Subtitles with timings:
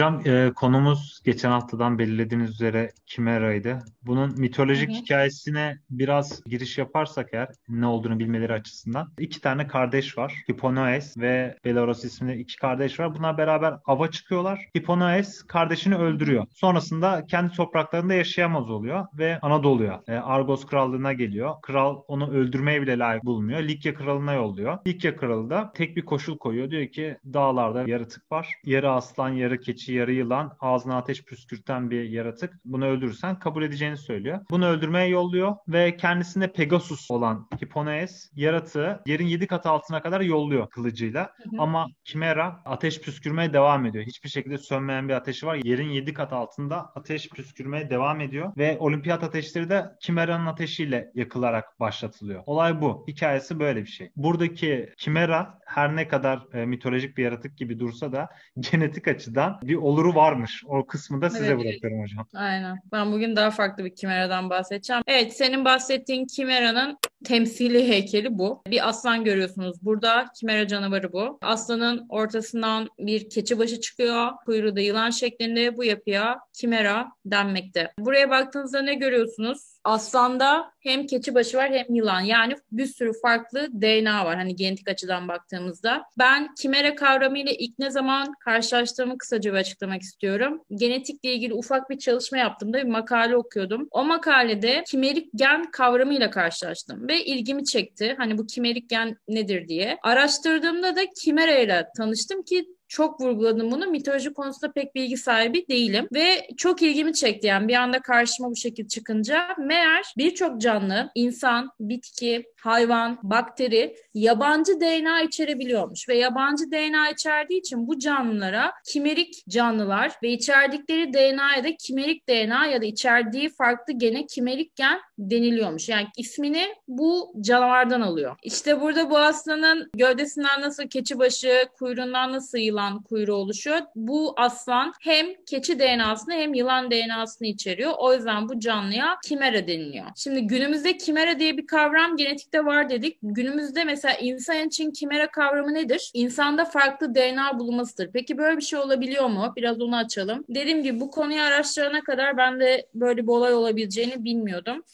[0.00, 3.78] Hocam e, konumuz geçen haftadan belirlediğiniz üzere Kimera'ydı.
[4.02, 4.94] Bunun mitolojik hı.
[4.94, 9.12] hikayesine biraz giriş yaparsak eğer ne olduğunu bilmeleri açısından.
[9.18, 10.34] iki tane kardeş var.
[10.50, 13.14] Hipponoes ve Belarus isimli iki kardeş var.
[13.14, 14.66] Bunlar beraber ava çıkıyorlar.
[14.78, 16.46] Hipponoes kardeşini öldürüyor.
[16.54, 21.54] Sonrasında kendi topraklarında yaşayamaz oluyor ve Anadolu'ya, e, Argos krallığına geliyor.
[21.62, 23.62] Kral onu öldürmeye bile layık bulmuyor.
[23.62, 24.78] Likya kralına yolluyor.
[24.86, 26.70] Likya kralı da tek bir koşul koyuyor.
[26.70, 28.54] Diyor ki dağlarda yaratık var.
[28.64, 32.54] Yarı aslan, yarı keçi, yarı yılan, ağzına ateş püskürten bir yaratık.
[32.64, 34.40] Bunu öldürürsen kabul edeceğini söylüyor.
[34.50, 40.70] Bunu öldürmeye yolluyor ve kendisine Pegasus olan Hipponoes yaratığı yerin 7 kat altına kadar yolluyor
[40.70, 41.22] kılıcıyla.
[41.22, 41.62] Hı hı.
[41.62, 44.04] Ama Chimera ateş püskürmeye devam ediyor.
[44.04, 45.60] Hiçbir şekilde sönmeyen bir ateşi var.
[45.64, 51.80] Yerin 7 kat altında ateş püskürmeye devam ediyor ve olimpiyat ateşleri de Chimera'nın ateşiyle yakılarak
[51.80, 52.42] başlatılıyor.
[52.46, 53.04] Olay bu.
[53.08, 54.10] Hikayesi böyle bir şey.
[54.16, 58.28] Buradaki Chimera her ne kadar e, mitolojik bir yaratık gibi dursa da
[58.60, 60.64] genetik açıdan bir oluru varmış.
[60.66, 61.58] O kısmı da size Evet.
[61.64, 62.26] bırakıyorum hocam.
[62.34, 62.78] Aynen.
[62.92, 65.02] Ben bugün daha farklı bir Kimera'dan bahsedeceğim.
[65.06, 68.62] Evet, senin bahsettiğin Kimera'nın temsili heykeli bu.
[68.66, 69.76] Bir aslan görüyorsunuz.
[69.82, 71.38] Burada Kimera canavarı bu.
[71.42, 74.28] Aslanın ortasından bir keçi başı çıkıyor.
[74.46, 77.92] Kuyruğu da yılan şeklinde bu yapıya Kimera denmekte.
[77.98, 79.69] Buraya baktığınızda ne görüyorsunuz?
[79.84, 82.20] Aslanda hem keçi başı var hem yılan.
[82.20, 86.02] Yani bir sürü farklı DNA var hani genetik açıdan baktığımızda.
[86.18, 90.62] Ben kimera kavramıyla ilk ne zaman karşılaştığımı kısaca bir açıklamak istiyorum.
[90.74, 93.88] Genetikle ilgili ufak bir çalışma yaptığımda bir makale okuyordum.
[93.90, 98.14] O makalede kimerik gen kavramıyla karşılaştım ve ilgimi çekti.
[98.18, 99.98] Hani bu kimerik gen nedir diye.
[100.02, 103.86] Araştırdığımda da kimera ile tanıştım ki çok vurguladım bunu.
[103.86, 106.08] Mitoloji konusunda pek bilgi sahibi değilim.
[106.12, 109.56] Ve çok ilgimi çekti yani bir anda karşıma bu şekilde çıkınca.
[109.58, 116.08] Meğer birçok canlı, insan, bitki, hayvan, bakteri yabancı DNA içerebiliyormuş.
[116.08, 122.66] Ve yabancı DNA içerdiği için bu canlılara kimerik canlılar ve içerdikleri DNA'ya da kimerik DNA
[122.66, 125.88] ya da içerdiği farklı gene kimerik gen deniliyormuş.
[125.88, 128.36] Yani ismini bu canavardan alıyor.
[128.42, 133.78] İşte burada bu aslanın gövdesinden nasıl keçi başı, kuyruğundan nasıl yılan kuyruğu oluşuyor.
[133.94, 137.92] Bu aslan hem keçi DNA'sını hem yılan DNA'sını içeriyor.
[137.98, 140.06] O yüzden bu canlıya kimera deniliyor.
[140.16, 143.18] Şimdi günümüzde kimera diye bir kavram genetikte var dedik.
[143.22, 146.10] Günümüzde mesela insan için kimera kavramı nedir?
[146.14, 148.10] İnsanda farklı DNA bulunmasıdır.
[148.12, 149.52] Peki böyle bir şey olabiliyor mu?
[149.56, 150.44] Biraz onu açalım.
[150.48, 154.84] Dediğim gibi bu konuyu araştırana kadar ben de böyle bir olay olabileceğini bilmiyordum.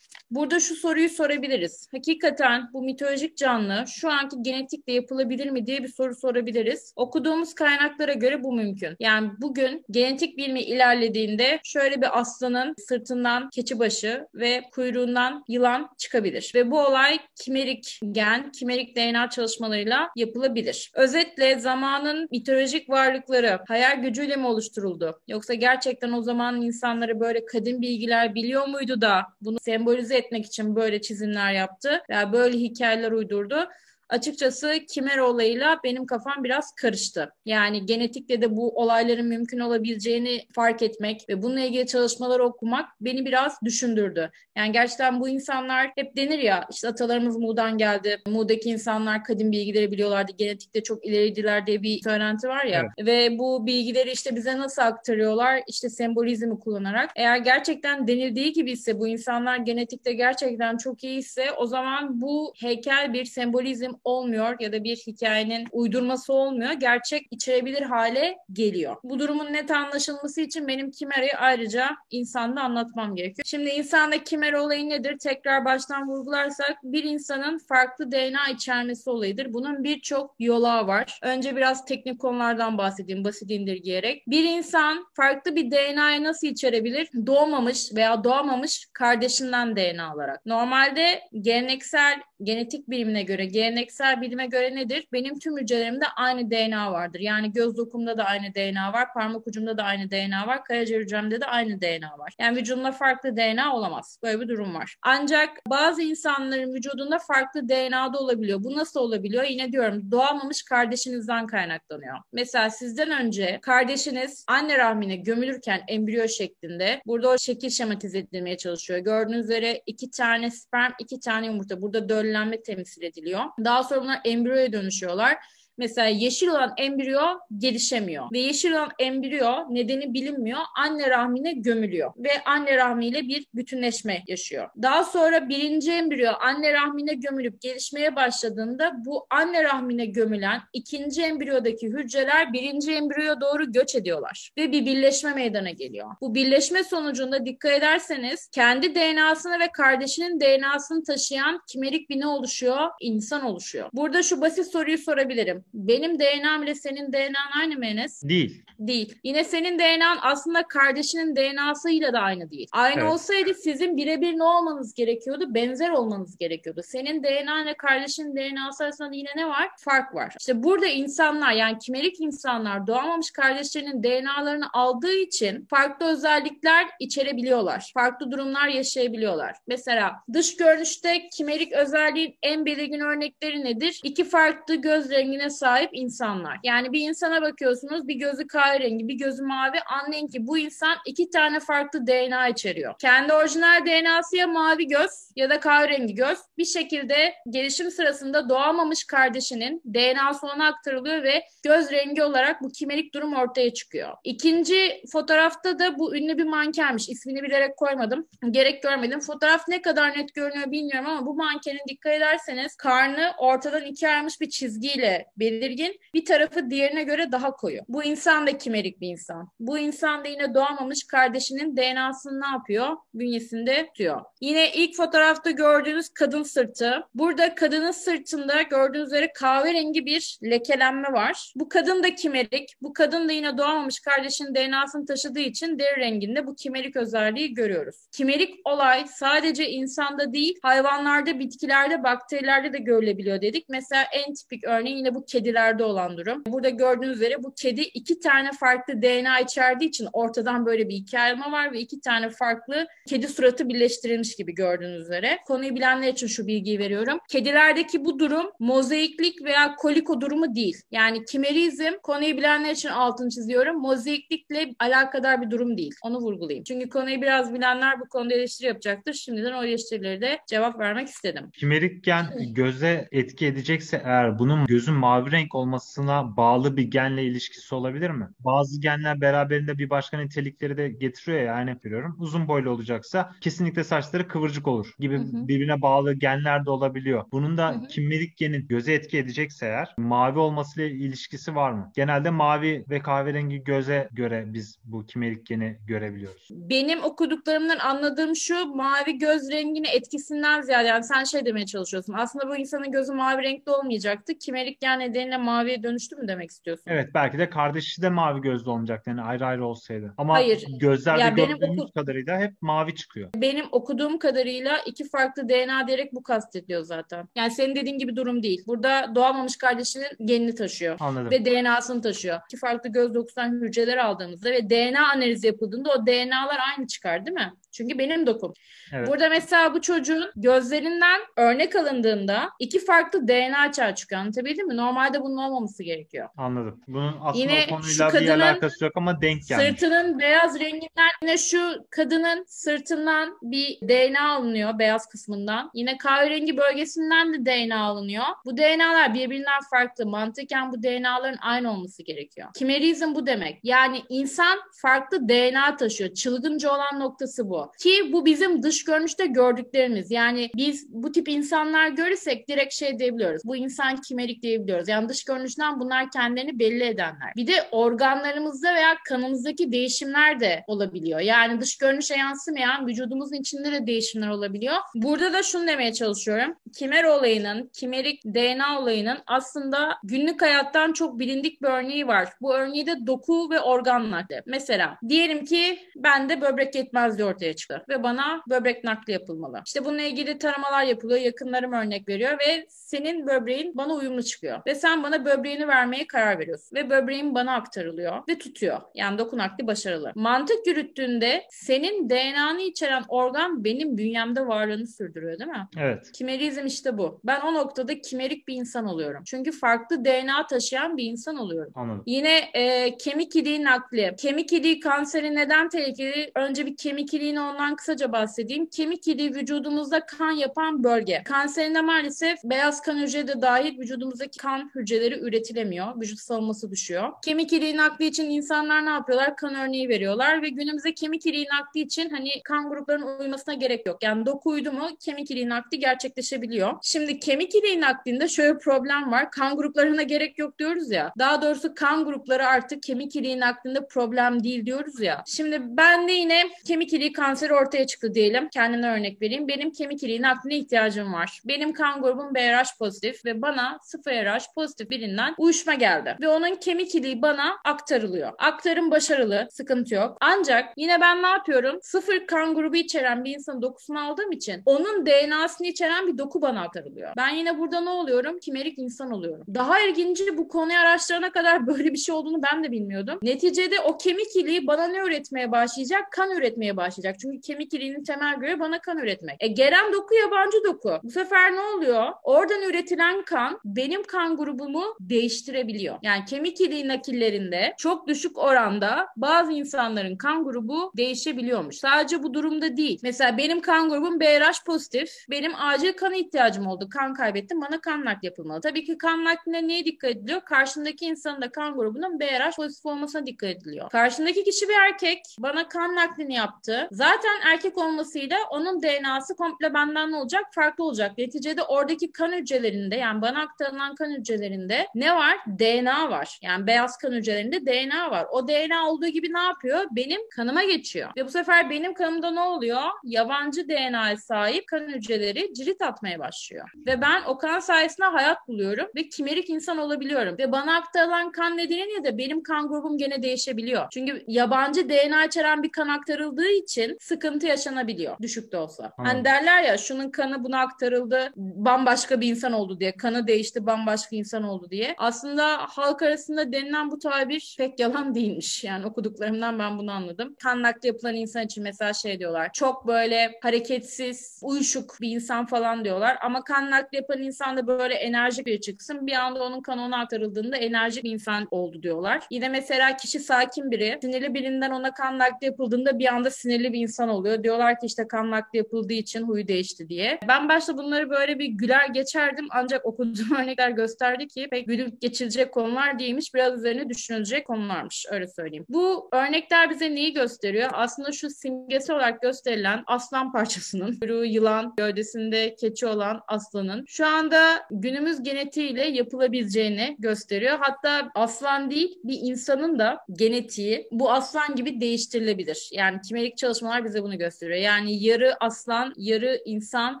[0.30, 1.88] Burada şu soruyu sorabiliriz.
[1.92, 6.92] Hakikaten bu mitolojik canlı şu anki genetikle yapılabilir mi diye bir soru sorabiliriz.
[6.96, 8.96] Okuduğumuz kaynaklara göre bu mümkün.
[9.00, 16.52] Yani bugün genetik bilimi ilerlediğinde şöyle bir aslanın sırtından keçi başı ve kuyruğundan yılan çıkabilir.
[16.54, 20.90] Ve bu olay kimerik gen, kimerik DNA çalışmalarıyla yapılabilir.
[20.94, 25.20] Özetle zamanın mitolojik varlıkları hayal gücüyle mi oluşturuldu?
[25.28, 30.76] Yoksa gerçekten o zaman insanları böyle kadim bilgiler biliyor muydu da bunu sembolize etmek için
[30.76, 33.68] böyle çizimler yaptı veya böyle hikayeler uydurdu.
[34.08, 37.32] Açıkçası Kimera olayıyla benim kafam biraz karıştı.
[37.44, 43.26] Yani genetikle de bu olayların mümkün olabileceğini fark etmek ve bununla ilgili çalışmalar okumak beni
[43.26, 44.30] biraz düşündürdü.
[44.56, 48.22] Yani gerçekten bu insanlar hep denir ya işte atalarımız Mu'dan geldi.
[48.26, 50.32] Mu'daki insanlar kadim bilgileri biliyorlardı.
[50.38, 52.82] Genetikte çok ileriydiler diye bir söylenti var ya.
[52.98, 55.62] Ve bu bilgileri işte bize nasıl aktarıyorlar?
[55.68, 57.10] İşte sembolizmi kullanarak.
[57.16, 63.12] Eğer gerçekten denildiği gibi ise bu insanlar genetikte gerçekten çok iyiyse o zaman bu heykel
[63.12, 66.72] bir sembolizm olmuyor ya da bir hikayenin uydurması olmuyor.
[66.72, 68.96] Gerçek içerebilir hale geliyor.
[69.04, 73.46] Bu durumun net anlaşılması için benim Kimera'yı ayrıca insanda anlatmam gerekiyor.
[73.46, 75.18] Şimdi insanda Kimera olayı nedir?
[75.18, 79.52] Tekrar baştan vurgularsak bir insanın farklı DNA içermesi olayıdır.
[79.52, 81.18] Bunun birçok yolağı var.
[81.22, 84.22] Önce biraz teknik konulardan bahsedeyim basit indirgeyerek.
[84.26, 87.08] Bir insan farklı bir DNA'yı nasıl içerebilir?
[87.26, 90.46] Doğmamış veya doğmamış kardeşinden DNA alarak.
[90.46, 93.44] Normalde geleneksel genetik bilimine göre,
[93.86, 95.08] geleneksel bilime göre nedir?
[95.12, 97.20] Benim tüm hücrelerimde aynı DNA vardır.
[97.20, 101.40] Yani göz dokumda da aynı DNA var, parmak ucumda da aynı DNA var, karaciğer hücremde
[101.40, 102.34] de aynı DNA var.
[102.40, 104.18] Yani vücudumda farklı DNA olamaz.
[104.22, 104.96] Böyle bir durum var.
[105.02, 108.64] Ancak bazı insanların vücudunda farklı DNA'da olabiliyor.
[108.64, 109.44] Bu nasıl olabiliyor?
[109.44, 112.16] Yine diyorum doğamamış kardeşinizden kaynaklanıyor.
[112.32, 118.98] Mesela sizden önce kardeşiniz anne rahmine gömülürken embriyo şeklinde burada o şekil şematize edilmeye çalışıyor.
[118.98, 121.82] Gördüğünüz üzere iki tane sperm, iki tane yumurta.
[121.82, 123.44] Burada döllenme temsil ediliyor.
[123.64, 125.36] Daha sonra bunlar embriyoya dönüşüyorlar
[125.78, 127.20] Mesela yeşil olan embriyo
[127.58, 130.58] gelişemiyor ve yeşil olan embriyo nedeni bilinmiyor.
[130.78, 134.68] Anne rahmine gömülüyor ve anne rahmiyle bir bütünleşme yaşıyor.
[134.82, 141.88] Daha sonra birinci embriyo anne rahmine gömülüp gelişmeye başladığında bu anne rahmine gömülen ikinci embriyodaki
[141.88, 146.10] hücreler birinci embriyoya doğru göç ediyorlar ve bir birleşme meydana geliyor.
[146.20, 152.90] Bu birleşme sonucunda dikkat ederseniz kendi DNA'sını ve kardeşinin DNA'sını taşıyan kimerik bir ne oluşuyor?
[153.00, 153.90] İnsan oluşuyor.
[153.92, 155.64] Burada şu basit soruyu sorabilirim.
[155.74, 158.22] Benim DNA'm ile senin DNA'n aynı mı Enes?
[158.22, 158.62] Değil.
[158.78, 159.18] Değil.
[159.24, 162.68] Yine senin DNA'n aslında kardeşinin DNA'sıyla da aynı değil.
[162.72, 163.12] Aynı Evet.
[163.12, 165.54] olsaydı sizin birebir ne olmanız gerekiyordu?
[165.54, 166.80] Benzer olmanız gerekiyordu.
[166.84, 169.68] Senin DNA ile kardeşinin DNA'sı arasında yine ne var?
[169.78, 170.34] Fark var.
[170.40, 177.90] İşte burada insanlar yani kimerik insanlar doğamamış kardeşlerinin DNA'larını aldığı için farklı özellikler içerebiliyorlar.
[177.94, 179.56] Farklı durumlar yaşayabiliyorlar.
[179.66, 184.00] Mesela dış görünüşte kimerik özelliğin en belirgin örnekleri nedir?
[184.04, 186.58] İki farklı göz rengine sahip insanlar.
[186.62, 191.30] Yani bir insana bakıyorsunuz bir gözü kahverengi bir gözü mavi anlayın ki bu insan iki
[191.30, 192.94] tane farklı DNA içeriyor.
[192.98, 199.04] Kendi orijinal DNA'sı ya mavi göz ya da kahverengi göz bir şekilde gelişim sırasında doğamamış
[199.04, 204.12] kardeşinin DNA'sı ona aktarılıyor ve göz rengi olarak bu kimerik durum ortaya çıkıyor.
[204.24, 207.08] İkinci fotoğrafta da bu ünlü bir mankenmiş.
[207.08, 208.26] İsmini bilerek koymadım.
[208.50, 209.20] Gerek görmedim.
[209.20, 214.40] Fotoğraf ne kadar net görünüyor bilmiyorum ama bu mankenin dikkat ederseniz karnı ortadan ikiye ayrılmış
[214.40, 216.00] bir çizgiyle belirgin.
[216.14, 217.80] Bir tarafı diğerine göre daha koyu.
[217.88, 219.48] Bu insan da kimerik bir insan.
[219.60, 222.96] Bu insan da yine doğamamış kardeşinin DNA'sını ne yapıyor?
[223.14, 224.20] Bünyesinde tutuyor.
[224.40, 227.06] Yine ilk fotoğrafta gördüğünüz kadın sırtı.
[227.14, 231.52] Burada kadının sırtında gördüğünüz üzere kahverengi bir lekelenme var.
[231.56, 232.74] Bu kadın da kimerik.
[232.82, 237.96] Bu kadın da yine doğamamış kardeşinin DNA'sını taşıdığı için deri renginde bu kimerik özelliği görüyoruz.
[238.12, 243.66] Kimerik olay sadece insanda değil, hayvanlarda, bitkilerde, bakterilerde de görülebiliyor dedik.
[243.68, 246.42] Mesela en tipik örneği yine bu kedilerde olan durum.
[246.46, 251.16] Burada gördüğünüz üzere bu kedi iki tane farklı DNA içerdiği için ortadan böyle bir iki
[251.16, 255.38] var ve iki tane farklı kedi suratı birleştirilmiş gibi gördüğünüz üzere.
[255.46, 257.18] Konuyu bilenler için şu bilgiyi veriyorum.
[257.30, 260.76] Kedilerdeki bu durum mozaiklik veya koliko durumu değil.
[260.90, 263.80] Yani kimerizm konuyu bilenler için altını çiziyorum.
[263.80, 265.94] Mozaiklikle alakadar bir durum değil.
[266.02, 266.64] Onu vurgulayayım.
[266.64, 269.14] Çünkü konuyu biraz bilenler bu konuda eleştiri yapacaktır.
[269.14, 271.50] Şimdiden o eleştirileri de cevap vermek istedim.
[271.52, 277.74] Kimerik gen göze etki edecekse eğer bunun gözün mavi renk olmasına bağlı bir genle ilişkisi
[277.74, 278.28] olabilir mi?
[278.40, 282.16] Bazı genler beraberinde bir başka nitelikleri de getiriyor ya yani biliyorum.
[282.18, 285.48] Uzun boylu olacaksa kesinlikle saçları kıvırcık olur gibi Hı hı.
[285.48, 287.24] birbirine bağlı genler de olabiliyor.
[287.32, 287.86] Bunun da Hı hı.
[287.86, 291.92] kimerik genin göze etki edecekse eğer mavi olmasıyla ilişkisi var mı?
[291.94, 296.48] Genelde mavi ve kahverengi göze göre biz bu kimerik geni görebiliyoruz.
[296.50, 302.12] Benim okuduklarımdan anladığım şu mavi göz rengini etkisinden ziyade yani sen şey demeye çalışıyorsun.
[302.12, 304.32] Aslında bu insanın gözü mavi renkli olmayacaktı.
[304.38, 306.84] Kimerik gen nedeniyle maviye dönüştü mü demek istiyorsun?
[306.86, 310.14] Evet belki de kardeşi de mavi gözlü olmayacaktı yani ayrı ayrı olsaydı.
[310.18, 310.64] Ama Hayır.
[310.80, 313.30] gözlerde Ya benim gördüğümüz oku- kadarıyla hep mavi çıkıyor.
[313.36, 317.28] Benim okuduğum kadarıyla iki farklı DNA diyerek bu kastediliyor zaten.
[317.36, 318.62] Yani senin dediğin gibi durum değil.
[318.66, 320.96] Burada doğamamış kardeşinin genini taşıyor.
[321.00, 321.30] Anladım.
[321.30, 322.40] Ve DNA'sını taşıyor.
[322.48, 327.34] İki farklı göz dokusundan hücreler aldığımızda ve DNA analizi yapıldığında o DNA'lar aynı çıkar değil
[327.34, 327.52] mi?
[327.76, 328.52] Çünkü benim dokum.
[328.92, 329.08] Evet.
[329.08, 334.20] Burada mesela bu çocuğun gözlerinden örnek alındığında iki farklı DNA açığa çıkıyor.
[334.20, 334.76] Anlatabildim mi?
[334.76, 336.28] Normalde bunun olmaması gerekiyor.
[336.36, 336.80] Anladım.
[336.88, 339.66] Bunun aslında Yine o konuyla bir alakası yok ama denk gelmiş.
[339.66, 345.70] Sırtının beyaz renginden yine şu kadının sırtından bir DNA alınıyor beyaz kısmından.
[345.74, 348.24] Yine kahverengi bölgesinden de DNA alınıyor.
[348.44, 350.06] Bu DNA'lar birbirinden farklı.
[350.06, 352.48] Mantıken bu DNA'ların aynı olması gerekiyor.
[352.54, 353.60] Kimerizm bu demek.
[353.62, 356.14] Yani insan farklı DNA taşıyor.
[356.14, 357.65] Çılgınca olan noktası bu.
[357.78, 360.10] Ki bu bizim dış görünüşte gördüklerimiz.
[360.10, 363.42] Yani biz bu tip insanlar görürsek direkt şey diyebiliyoruz.
[363.44, 364.88] Bu insan kimerik diyebiliyoruz.
[364.88, 367.32] Yani dış görünüşten bunlar kendilerini belli edenler.
[367.36, 371.20] Bir de organlarımızda veya kanımızdaki değişimler de olabiliyor.
[371.20, 374.76] Yani dış görünüşe yansımayan vücudumuzun içinde de değişimler olabiliyor.
[374.94, 376.54] Burada da şunu demeye çalışıyorum.
[376.76, 382.28] Kimer olayının, kimerik DNA olayının aslında günlük hayattan çok bilindik bir örneği var.
[382.40, 384.26] Bu örneği de doku ve organlar.
[384.46, 389.62] Mesela diyelim ki bende böbrek yetmezliği ortaya çıktı ve bana böbrek nakli yapılmalı.
[389.66, 391.20] İşte bununla ilgili taramalar yapılıyor.
[391.20, 394.58] Yakınlarım örnek veriyor ve senin böbreğin bana uyumlu çıkıyor.
[394.66, 396.76] Ve sen bana böbreğini vermeye karar veriyorsun.
[396.76, 398.80] Ve böbreğin bana aktarılıyor ve tutuyor.
[398.94, 400.12] Yani doku nakli başarılı.
[400.14, 405.68] Mantık yürüttüğünde senin DNA'nı içeren organ benim bünyemde varlığını sürdürüyor değil mi?
[405.78, 406.12] Evet.
[406.12, 407.20] Kimerizm işte bu.
[407.24, 409.22] Ben o noktada kimerik bir insan oluyorum.
[409.26, 411.72] Çünkü farklı DNA taşıyan bir insan oluyorum.
[411.74, 412.02] Anladım.
[412.06, 414.14] Yine e, kemik iliği nakli.
[414.18, 416.30] Kemik iliği kanseri neden tehlikeli?
[416.34, 418.66] Önce bir kemik iliğini ondan kısaca bahsedeyim.
[418.66, 421.22] Kemik iliği vücudumuzda kan yapan bölge.
[421.24, 426.00] Kanserinde maalesef beyaz kan hücresi de dahil vücudumuzdaki kan hücreleri üretilemiyor.
[426.00, 427.12] Vücut savunması düşüyor.
[427.24, 429.36] Kemik iliği nakli için insanlar ne yapıyorlar?
[429.36, 434.02] Kan örneği veriyorlar ve günümüzde kemik iliği nakli için hani kan gruplarının uymasına gerek yok.
[434.02, 436.72] Yani doku uydu mu kemik iliği nakli gerçekleşebiliyor.
[436.82, 439.30] Şimdi kemik iliği naklinde şöyle problem var.
[439.30, 441.12] Kan gruplarına gerek yok diyoruz ya.
[441.18, 445.22] Daha doğrusu kan grupları artık kemik iliği naklinde problem değil diyoruz ya.
[445.26, 448.48] Şimdi ben de yine kemik iliği kanseri ortaya çıktı diyelim.
[448.48, 449.48] Kendimden örnek vereyim.
[449.48, 451.40] Benim kemik iliği nakline ihtiyacım var.
[451.44, 456.16] Benim kan grubum BRH pozitif ve bana 0RH pozitif birinden uyuşma geldi.
[456.20, 458.32] Ve onun kemik iliği bana aktarılıyor.
[458.38, 460.16] Aktarım başarılı, sıkıntı yok.
[460.20, 461.78] Ancak yine ben ne yapıyorum?
[461.82, 466.62] Sıfır kan grubu içeren bir insanın dokusunu aldığım için onun DNA'sını içeren bir doku bana
[466.62, 467.12] aktarılıyor.
[467.16, 468.38] Ben yine burada ne oluyorum?
[468.38, 469.46] Kimerik insan oluyorum.
[469.54, 473.18] Daha ilginci bu konuyu araştırana kadar böyle bir şey olduğunu ben de bilmiyordum.
[473.22, 476.12] Neticede o kemik iliği bana ne üretmeye başlayacak?
[476.12, 477.15] Kan üretmeye başlayacak.
[477.18, 479.36] Çünkü kemik iliğinin temel görevi bana kan üretmek.
[479.40, 481.00] E gelen doku yabancı doku.
[481.02, 482.12] Bu sefer ne oluyor?
[482.22, 485.98] Oradan üretilen kan benim kan grubumu değiştirebiliyor.
[486.02, 491.76] Yani kemik iliği nakillerinde çok düşük oranda bazı insanların kan grubu değişebiliyormuş.
[491.76, 493.00] Sadece bu durumda değil.
[493.02, 495.10] Mesela benim kan grubum BRH pozitif.
[495.30, 496.88] Benim acil kana ihtiyacım oldu.
[496.90, 497.60] Kan kaybettim.
[497.60, 498.60] Bana kan nakli yapılmalı.
[498.60, 500.40] Tabii ki kan nakline neye dikkat ediliyor?
[500.40, 503.90] Karşındaki insanın da kan grubunun BRH pozitif olmasına dikkat ediliyor.
[503.90, 505.18] Karşındaki kişi bir erkek.
[505.38, 506.88] Bana kan naklini yaptı.
[506.92, 507.05] Zaten
[507.46, 510.44] erkek olmasıyla onun DNA'sı komple benden olacak?
[510.54, 511.18] Farklı olacak.
[511.18, 515.38] Neticede oradaki kan hücrelerinde yani bana aktarılan kan hücrelerinde ne var?
[515.58, 516.38] DNA var.
[516.42, 518.26] Yani beyaz kan hücrelerinde DNA var.
[518.30, 519.84] O DNA olduğu gibi ne yapıyor?
[519.90, 521.10] Benim kanıma geçiyor.
[521.16, 522.82] Ve bu sefer benim kanımda ne oluyor?
[523.04, 526.70] Yabancı DNA'ya sahip kan hücreleri cirit atmaya başlıyor.
[526.86, 530.38] Ve ben o kan sayesinde hayat buluyorum ve kimerik insan olabiliyorum.
[530.38, 533.86] Ve bana aktarılan kan nedeniyle de benim kan grubum gene değişebiliyor.
[533.92, 538.16] Çünkü yabancı DNA içeren bir kan aktarıldığı için sıkıntı yaşanabiliyor.
[538.22, 538.92] Düşük de olsa.
[538.96, 539.04] Hmm.
[539.04, 542.96] Hani derler ya şunun kanı buna aktarıldı bambaşka bir insan oldu diye.
[542.96, 544.94] Kanı değişti bambaşka insan oldu diye.
[544.98, 548.64] Aslında halk arasında denilen bu tabir pek yalan değilmiş.
[548.64, 550.36] Yani okuduklarımdan ben bunu anladım.
[550.42, 552.50] Kan nakli yapılan insan için mesela şey diyorlar.
[552.52, 556.18] Çok böyle hareketsiz, uyuşuk bir insan falan diyorlar.
[556.22, 559.06] Ama kan nakli yapan insan da böyle enerjik biri çıksın.
[559.06, 562.22] Bir anda onun kanı ona aktarıldığında enerjik bir insan oldu diyorlar.
[562.30, 563.98] Yine mesela kişi sakin biri.
[564.02, 567.42] Sinirli birinden ona kan nakli yapıldığında bir anda sinirli bir insan oluyor.
[567.42, 570.18] Diyorlar ki işte kan nakli yapıldığı için huyu değişti diye.
[570.28, 572.46] Ben başta bunları böyle bir güler geçerdim.
[572.50, 576.34] Ancak okuduğum örnekler gösterdi ki pek gülüp geçilecek konular değilmiş.
[576.34, 578.06] Biraz üzerine düşünülecek konularmış.
[578.10, 578.66] Öyle söyleyeyim.
[578.68, 580.70] Bu örnekler bize neyi gösteriyor?
[580.72, 587.66] Aslında şu simgesi olarak gösterilen aslan parçasının, kuyruğu yılan, gövdesinde keçi olan aslanın şu anda
[587.70, 590.58] günümüz genetiğiyle yapılabileceğini gösteriyor.
[590.60, 595.70] Hatta aslan değil bir insanın da genetiği bu aslan gibi değiştirilebilir.
[595.72, 597.58] Yani kimerik çalışmalar bize bunu gösteriyor.
[597.58, 600.00] Yani yarı aslan, yarı insan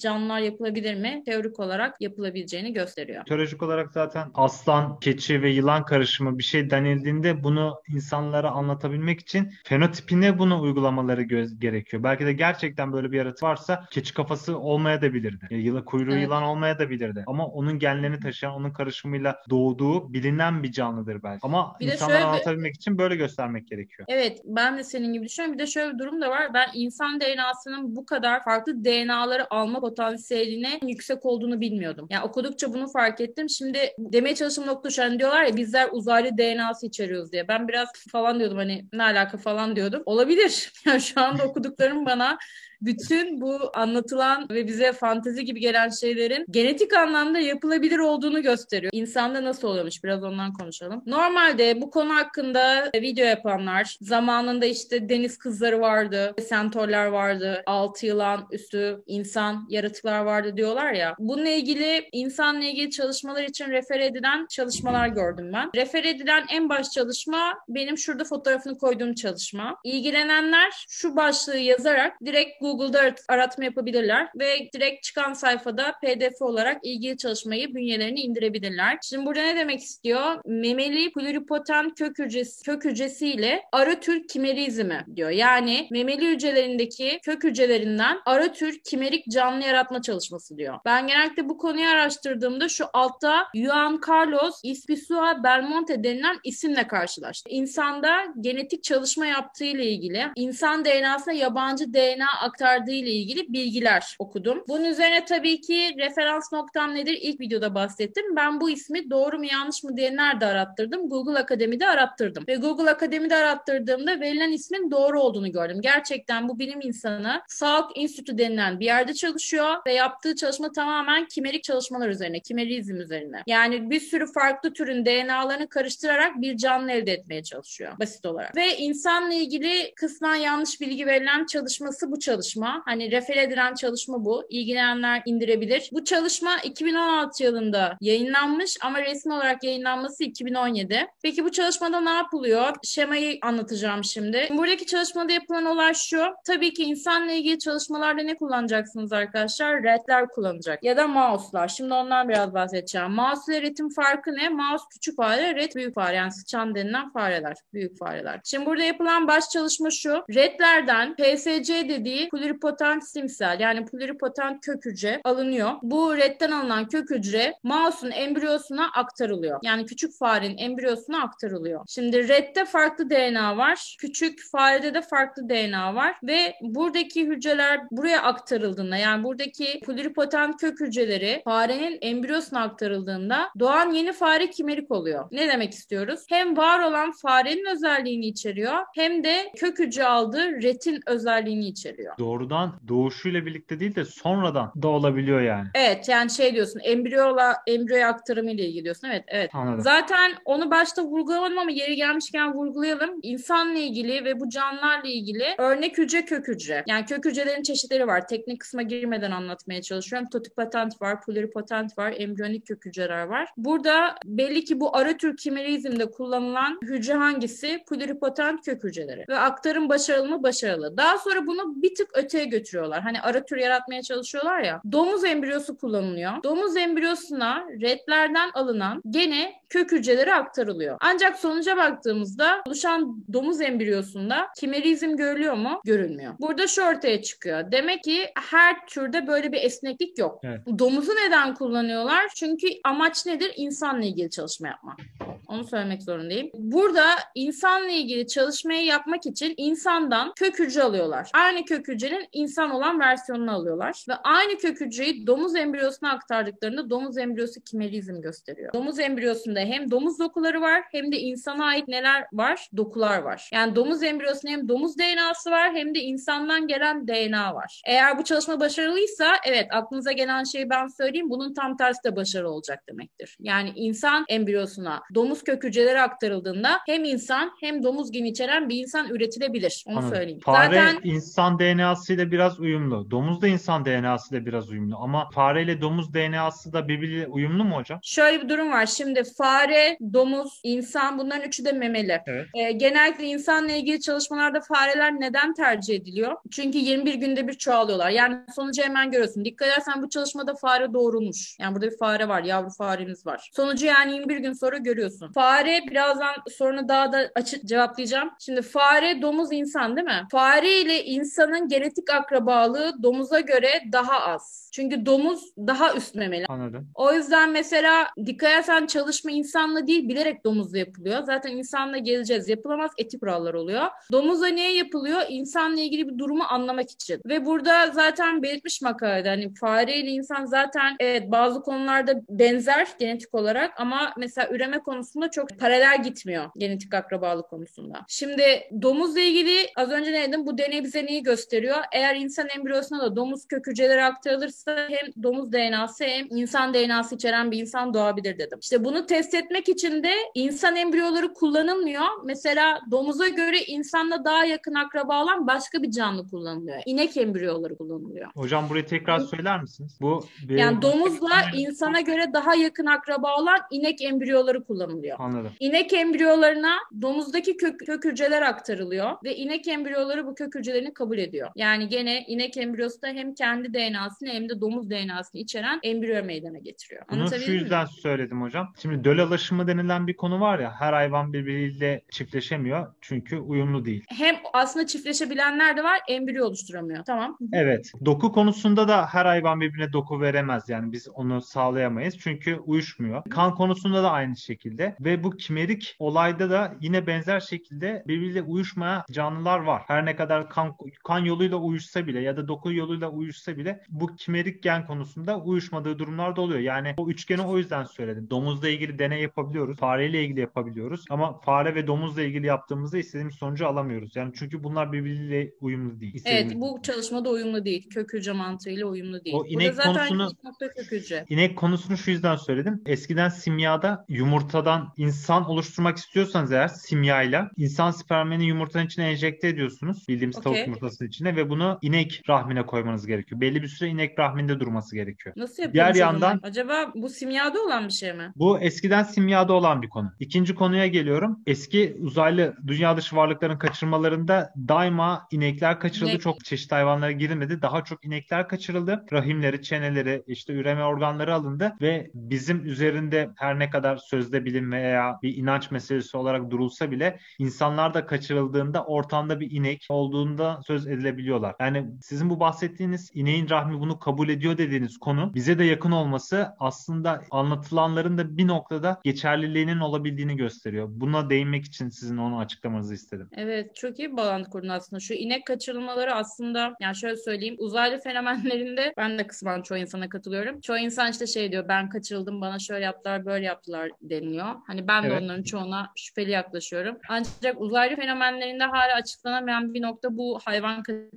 [0.00, 1.22] canlılar yapılabilir mi?
[1.26, 3.24] Teorik olarak yapılabileceğini gösteriyor.
[3.24, 9.52] Teolojik olarak zaten aslan, keçi ve yılan karışımı bir şey denildiğinde bunu insanlara anlatabilmek için
[9.64, 12.02] fenotipine bunu uygulamaları göz gerekiyor.
[12.02, 15.46] Belki de gerçekten böyle bir yaratık varsa keçi kafası olmaya da bilirdi.
[15.50, 16.22] Ya, yıla, kuyruğu Evet.
[16.22, 17.24] yılan olmaya da bilirdi.
[17.26, 21.40] Ama onun genlerini taşıyan, onun karışımıyla doğduğu bilinen bir canlıdır belki.
[21.42, 24.06] Ama Bir insanlara şöyle anlatabilmek için böyle göstermek gerekiyor.
[24.08, 25.58] Evet, ben de senin gibi düşünüyorum.
[25.58, 26.51] Bir de şöyle bir durum da var.
[26.54, 32.06] Ben insan DNA'sının bu kadar farklı DNA'ları alma potansiyeline yüksek olduğunu bilmiyordum.
[32.10, 33.48] Yani okudukça bunu fark ettim.
[33.48, 37.48] Şimdi demeye çalıştığım nokta şu hani diyorlar ya bizler uzaylı DNA'sı içeriyoruz diye.
[37.48, 40.02] Ben biraz falan diyordum hani ne alaka falan diyordum.
[40.06, 40.72] Olabilir.
[40.86, 42.38] Yani şu anda okuduklarım bana
[42.82, 48.92] bütün bu anlatılan ve bize fantezi gibi gelen şeylerin genetik anlamda yapılabilir olduğunu gösteriyor.
[48.94, 51.02] İnsanda nasıl oluyormuş biraz ondan konuşalım.
[51.06, 58.46] Normalde bu konu hakkında video yapanlar zamanında işte deniz kızları vardı, sentorlar vardı, altı yılan
[58.50, 61.14] üstü insan yaratıklar vardı diyorlar ya.
[61.18, 65.70] Bununla ilgili insanla ilgili çalışmalar için refer edilen çalışmalar gördüm ben.
[65.74, 69.76] Refer edilen en baş çalışma benim şurada fotoğrafını koyduğum çalışma.
[69.84, 76.78] İlgilenenler şu başlığı yazarak direkt Google'da arat- aratma yapabilirler ve direkt çıkan sayfada PDF olarak
[76.82, 78.98] ilgili çalışmayı bünyelerine indirebilirler.
[79.02, 80.40] Şimdi burada ne demek istiyor?
[80.44, 85.30] Memeli pluripotent kök hücresi, kök hücresiyle arı tür kimerizmi diyor.
[85.30, 90.78] Yani memeli hücrelerindeki kök hücrelerinden arı tür kimerik canlı yaratma çalışması diyor.
[90.84, 97.52] Ben genellikle bu konuyu araştırdığımda şu altta Juan Carlos Ispizua Belmonte denilen isimle karşılaştım.
[97.52, 104.16] İnsanda genetik çalışma yaptığı ile ilgili insan DNA'sına yabancı DNA aktarılması aktardığı ile ilgili bilgiler
[104.18, 104.64] okudum.
[104.68, 107.18] Bunun üzerine tabii ki referans noktam nedir?
[107.22, 108.36] İlk videoda bahsettim.
[108.36, 111.08] Ben bu ismi doğru mu yanlış mı diye nerede arattırdım?
[111.08, 112.44] Google Akademi'de arattırdım.
[112.48, 115.80] Ve Google Akademi'de arattırdığımda verilen ismin doğru olduğunu gördüm.
[115.80, 121.64] Gerçekten bu bilim insanı Salk Enstitü denilen bir yerde çalışıyor ve yaptığı çalışma tamamen kimerik
[121.64, 123.42] çalışmalar üzerine, kimerizm üzerine.
[123.46, 128.56] Yani bir sürü farklı türün DNA'larını karıştırarak bir canlı elde etmeye çalışıyor basit olarak.
[128.56, 132.51] Ve insanla ilgili kısmen yanlış bilgi verilen çalışması bu çalışma.
[132.84, 134.44] Hani refer edilen çalışma bu.
[134.50, 135.88] İlgilenenler indirebilir.
[135.92, 141.06] Bu çalışma 2016 yılında yayınlanmış ama resmi olarak yayınlanması 2017.
[141.22, 142.74] Peki bu çalışmada ne yapılıyor?
[142.82, 144.48] Şemayı anlatacağım şimdi.
[144.50, 146.22] Buradaki çalışmada yapılan olay şu.
[146.46, 149.82] Tabii ki insanla ilgili çalışmalarda ne kullanacaksınız arkadaşlar?
[149.82, 151.68] Redler kullanacak ya da mouse'lar.
[151.68, 153.10] Şimdi ondan biraz bahsedeceğim.
[153.10, 154.48] Mouse ile red'in farkı ne?
[154.48, 156.16] Mouse küçük fare, red büyük fare.
[156.16, 158.40] Yani sıçan denilen fareler, büyük fareler.
[158.44, 160.24] Şimdi burada yapılan baş çalışma şu.
[160.34, 165.70] Redlerden PSC dediği pluripotent simsel yani pluripotent kök hücre alınıyor.
[165.82, 169.60] Bu redden alınan kök hücre mouse'un embriyosuna aktarılıyor.
[169.62, 171.84] Yani küçük farenin embriyosuna aktarılıyor.
[171.88, 173.96] Şimdi redde farklı DNA var.
[174.00, 180.80] Küçük farede de farklı DNA var ve buradaki hücreler buraya aktarıldığında yani buradaki pluripotent kök
[180.80, 185.28] hücreleri farenin embriyosuna aktarıldığında doğan yeni fare kimerik oluyor.
[185.32, 186.20] Ne demek istiyoruz?
[186.28, 192.14] Hem var olan farenin özelliğini içeriyor hem de kök hücre aldığı retin özelliğini içeriyor.
[192.22, 195.68] Doğrudan doğuşuyla birlikte değil de sonradan da olabiliyor yani.
[195.74, 199.08] Evet yani şey diyorsun embriyola embriyo aktarımı ile ilgili diyorsun.
[199.08, 199.50] Evet evet.
[199.54, 199.80] Anladım.
[199.80, 203.10] Zaten onu başta vurgulamadım ama yeri gelmişken vurgulayalım.
[203.22, 206.84] İnsanla ilgili ve bu canlılarla ilgili örnek hücre kök hücre.
[206.86, 208.28] Yani kök hücrelerin çeşitleri var.
[208.28, 210.28] Teknik kısma girmeden anlatmaya çalışıyorum.
[210.28, 213.48] Totipotent var, pluripotent var, embriyonik kök hücreler var.
[213.56, 217.84] Burada belli ki bu ara tür kimerizmde kullanılan hücre hangisi?
[217.90, 219.24] Pluripotent kök hücreleri.
[219.28, 220.42] Ve aktarım başarılı mı?
[220.42, 220.96] Başarılı.
[220.96, 223.02] Daha sonra bunu bir tık öteye götürüyorlar.
[223.02, 224.80] Hani ara tür yaratmaya çalışıyorlar ya.
[224.92, 226.42] Domuz embriyosu kullanılıyor.
[226.44, 230.96] Domuz embriyosuna redlerden alınan gene kök hücreleri aktarılıyor.
[231.00, 235.80] Ancak sonuca baktığımızda oluşan domuz embriyosunda kimerizm görülüyor mu?
[235.84, 236.34] Görülmüyor.
[236.40, 237.72] Burada şu ortaya çıkıyor.
[237.72, 240.40] Demek ki her türde böyle bir esneklik yok.
[240.42, 240.60] Evet.
[240.78, 242.28] Domuzu neden kullanıyorlar?
[242.34, 243.52] Çünkü amaç nedir?
[243.56, 244.98] İnsanla ilgili çalışma yapmak.
[245.46, 246.50] Onu söylemek zorundayım.
[246.54, 247.04] Burada
[247.34, 251.30] insanla ilgili çalışmayı yapmak için insandan kök hücre alıyorlar.
[251.34, 254.04] Aynı kök hücrenin insan olan versiyonunu alıyorlar.
[254.08, 258.72] Ve aynı kök hücreyi domuz embriyosuna aktardıklarında domuz embriyosu kimerizm gösteriyor.
[258.72, 262.68] Domuz embriyosunda hem domuz dokuları var hem de insana ait neler var?
[262.76, 263.50] Dokular var.
[263.52, 267.82] Yani domuz embriyosunda hem domuz DNA'sı var hem de insandan gelen DNA var.
[267.86, 271.30] Eğer bu çalışma başarılıysa evet aklınıza gelen şeyi ben söyleyeyim.
[271.30, 273.36] Bunun tam tersi de başarılı olacak demektir.
[273.40, 279.08] Yani insan embriyosuna domuz kök hücreleri aktarıldığında hem insan hem domuz geni içeren bir insan
[279.08, 279.84] üretilebilir.
[279.86, 280.16] Onu Anladım.
[280.16, 280.40] söyleyeyim.
[280.44, 281.58] Fare Zaten insan
[281.92, 283.10] DNA'sı ile biraz uyumlu.
[283.10, 284.96] Domuz da insan DNA'sı ile biraz uyumlu.
[285.00, 288.00] Ama fare ile domuz DNA'sı da birbiriyle uyumlu mu hocam?
[288.02, 288.86] Şöyle bir durum var.
[288.86, 292.20] Şimdi fare, domuz, insan bunların üçü de memeli.
[292.26, 292.46] Evet.
[292.54, 296.36] Ee, genellikle insanla ilgili çalışmalarda fareler neden tercih ediliyor?
[296.50, 298.10] Çünkü 21 günde bir çoğalıyorlar.
[298.10, 299.44] Yani sonucu hemen görüyorsun.
[299.44, 301.56] Dikkat edersen bu çalışmada fare doğurulmuş.
[301.60, 303.50] Yani burada bir fare var, yavru faremiz var.
[303.56, 305.32] Sonucu yani 21 gün sonra görüyorsun.
[305.32, 308.30] Fare birazdan sorunu daha da açık cevaplayacağım.
[308.40, 310.22] Şimdi fare, domuz, insan değil mi?
[310.30, 314.70] Fare ile insanın genetik akrabalığı domuza göre daha az.
[314.72, 316.46] Çünkü domuz daha üst memeli.
[316.46, 316.88] Anladım.
[316.94, 321.22] O yüzden mesela dikkat edersen çalışma insanla değil bilerek domuzla yapılıyor.
[321.22, 322.48] Zaten insanla geleceğiz.
[322.48, 323.86] Yapılamaz etik kurallar oluyor.
[324.12, 325.20] Domuzla niye yapılıyor?
[325.28, 327.20] İnsanla ilgili bir durumu anlamak için.
[327.26, 333.34] Ve burada zaten belirtmiş makalede hani fare ile insan zaten evet bazı konularda benzer genetik
[333.34, 338.04] olarak ama mesela üreme konusunda çok paralel gitmiyor genetik akrabalık konusunda.
[338.08, 338.44] Şimdi
[338.82, 340.46] domuzla ilgili az önce ne dedim?
[340.46, 341.71] Bu deney bize neyi gösteriyor?
[341.92, 347.50] Eğer insan embriyosuna da domuz kök hücreleri aktarılırsa hem domuz DNA'sı hem insan DNA'sı içeren
[347.50, 348.58] bir insan doğabilir dedim.
[348.62, 352.04] İşte bunu test etmek için de insan embriyoları kullanılmıyor.
[352.24, 356.76] Mesela domuza göre insanla daha yakın akraba olan başka bir canlı kullanılıyor.
[356.86, 358.30] İnek embriyoları kullanılıyor.
[358.36, 359.98] Hocam burayı tekrar söyler misiniz?
[360.00, 365.16] Bu bir- Yani domuzla insana göre daha yakın akraba olan inek embriyoları kullanılıyor.
[365.20, 365.52] Anladım.
[365.60, 371.48] İnek embriyolarına domuzdaki kök, kök hücreler aktarılıyor ve inek embriyoları bu kök hücrelerini kabul ediyor.
[371.56, 376.58] Yani gene inek embriyosu da hem kendi DNA'sını hem de domuz DNA'sını içeren embriyo meydana
[376.58, 377.02] getiriyor.
[377.10, 377.60] Bunu şu Anlatabildim mi?
[377.60, 378.72] yüzden söyledim hocam.
[378.82, 384.04] Şimdi döl alaşımı denilen bir konu var ya her hayvan birbiriyle çiftleşemiyor çünkü uyumlu değil.
[384.08, 387.04] Hem aslında çiftleşebilenler de var, embriyo oluşturamıyor.
[387.04, 387.38] Tamam.
[387.52, 387.92] Evet.
[388.04, 390.68] Doku konusunda da her hayvan birbirine doku veremez.
[390.68, 392.18] Yani biz onu sağlayamayız.
[392.18, 393.22] Çünkü uyuşmuyor.
[393.30, 394.96] Kan konusunda da aynı şekilde.
[395.00, 399.82] ve bu kimerik olayda da yine benzer şekilde birbiriyle uyuşmaya canlılar var.
[399.86, 404.16] Her ne kadar kan, kan yoluyla uyuşsa bile ya da doku yoluyla uyuşsa bile bu
[404.16, 406.60] kimerik gen konusunda uyuşmadığı durumlar da oluyor.
[406.60, 408.30] Yani o üçgeni o yüzden söyledim.
[408.30, 409.78] Domuzla ilgili deney yapabiliyoruz.
[409.78, 411.04] Fareyle ilgili yapabiliyoruz.
[411.10, 414.16] Ama fare ve domuzla ilgili yaptığımızda istediğimiz sonucu alamıyoruz.
[414.16, 416.22] Yani çünkü bunlar birbiriyle uyumlu değil.
[416.24, 417.90] Evet bu çalışmada uyumlu değil.
[417.90, 419.36] Kök hücre mantığıyla uyumlu değil.
[419.36, 421.24] O inek Burada zaten konusunu nokta kök hücre.
[421.28, 422.82] İnek konusunu şu yüzden söyledim.
[422.86, 430.08] Eskiden simyada yumurtadan insan oluşturmak istiyorsanız eğer simyayla insan spermini yumurtanın içine enjekte ediyorsunuz.
[430.08, 430.64] Bildiğimiz tavuk Okey.
[430.64, 433.40] yumurtasının içine ve bunu inek rahmine koymanız gerekiyor.
[433.40, 435.34] Belli bir süre inek rahminde durması gerekiyor.
[435.38, 436.12] Nasıl Diğer o zaman?
[436.12, 438.32] yandan- Acaba bu simyada olan bir şey mi?
[438.36, 440.12] Bu eskiden simyada olan bir konu.
[440.20, 441.38] İkinci konuya geliyorum.
[441.46, 446.10] Eski uzaylı dünya dışı varlıkların kaçırmalarında daima inekler kaçırıldı.
[446.10, 447.62] İnek- Çok çeşitli hayvanlara girilmedi.
[447.62, 449.04] Daha çok inekler kaçırıldı.
[449.12, 455.18] Rahimleri, çeneleri, işte üreme organları alındı ve bizim üzerinde her ne kadar sözde bilim veya
[455.22, 460.86] bir inanç meselesi olarak durulsa bile insanlar da kaçırıldığında ortamda bir inek olduğunda söz
[461.22, 461.54] edilebiliyorlar.
[461.60, 466.48] Yani sizin bu bahsettiğiniz ineğin rahmi bunu kabul ediyor dediğiniz konu bize de yakın olması
[466.58, 470.88] aslında anlatılanların da bir noktada geçerliliğinin olabildiğini gösteriyor.
[470.90, 473.28] Buna değinmek için sizin onu açıklamanızı istedim.
[473.36, 475.00] Evet, çok iyi bir bağlantı kurdun aslında.
[475.00, 480.60] Şu inek kaçırılmaları aslında, yani şöyle söyleyeyim, uzaylı fenomenlerinde ben de kısmen çoğu insana katılıyorum.
[480.60, 484.54] Çoğu insan işte şey diyor, ben kaçırıldım, bana şöyle yaptılar, böyle yaptılar deniliyor.
[484.66, 485.22] Hani ben de Evet.
[485.22, 486.98] onların çoğuna şüpheli yaklaşıyorum.
[487.08, 491.11] Ancak uzaylı fenomenlerinde hala açıklanamayan bir nokta bu hayvan kaçırılmaları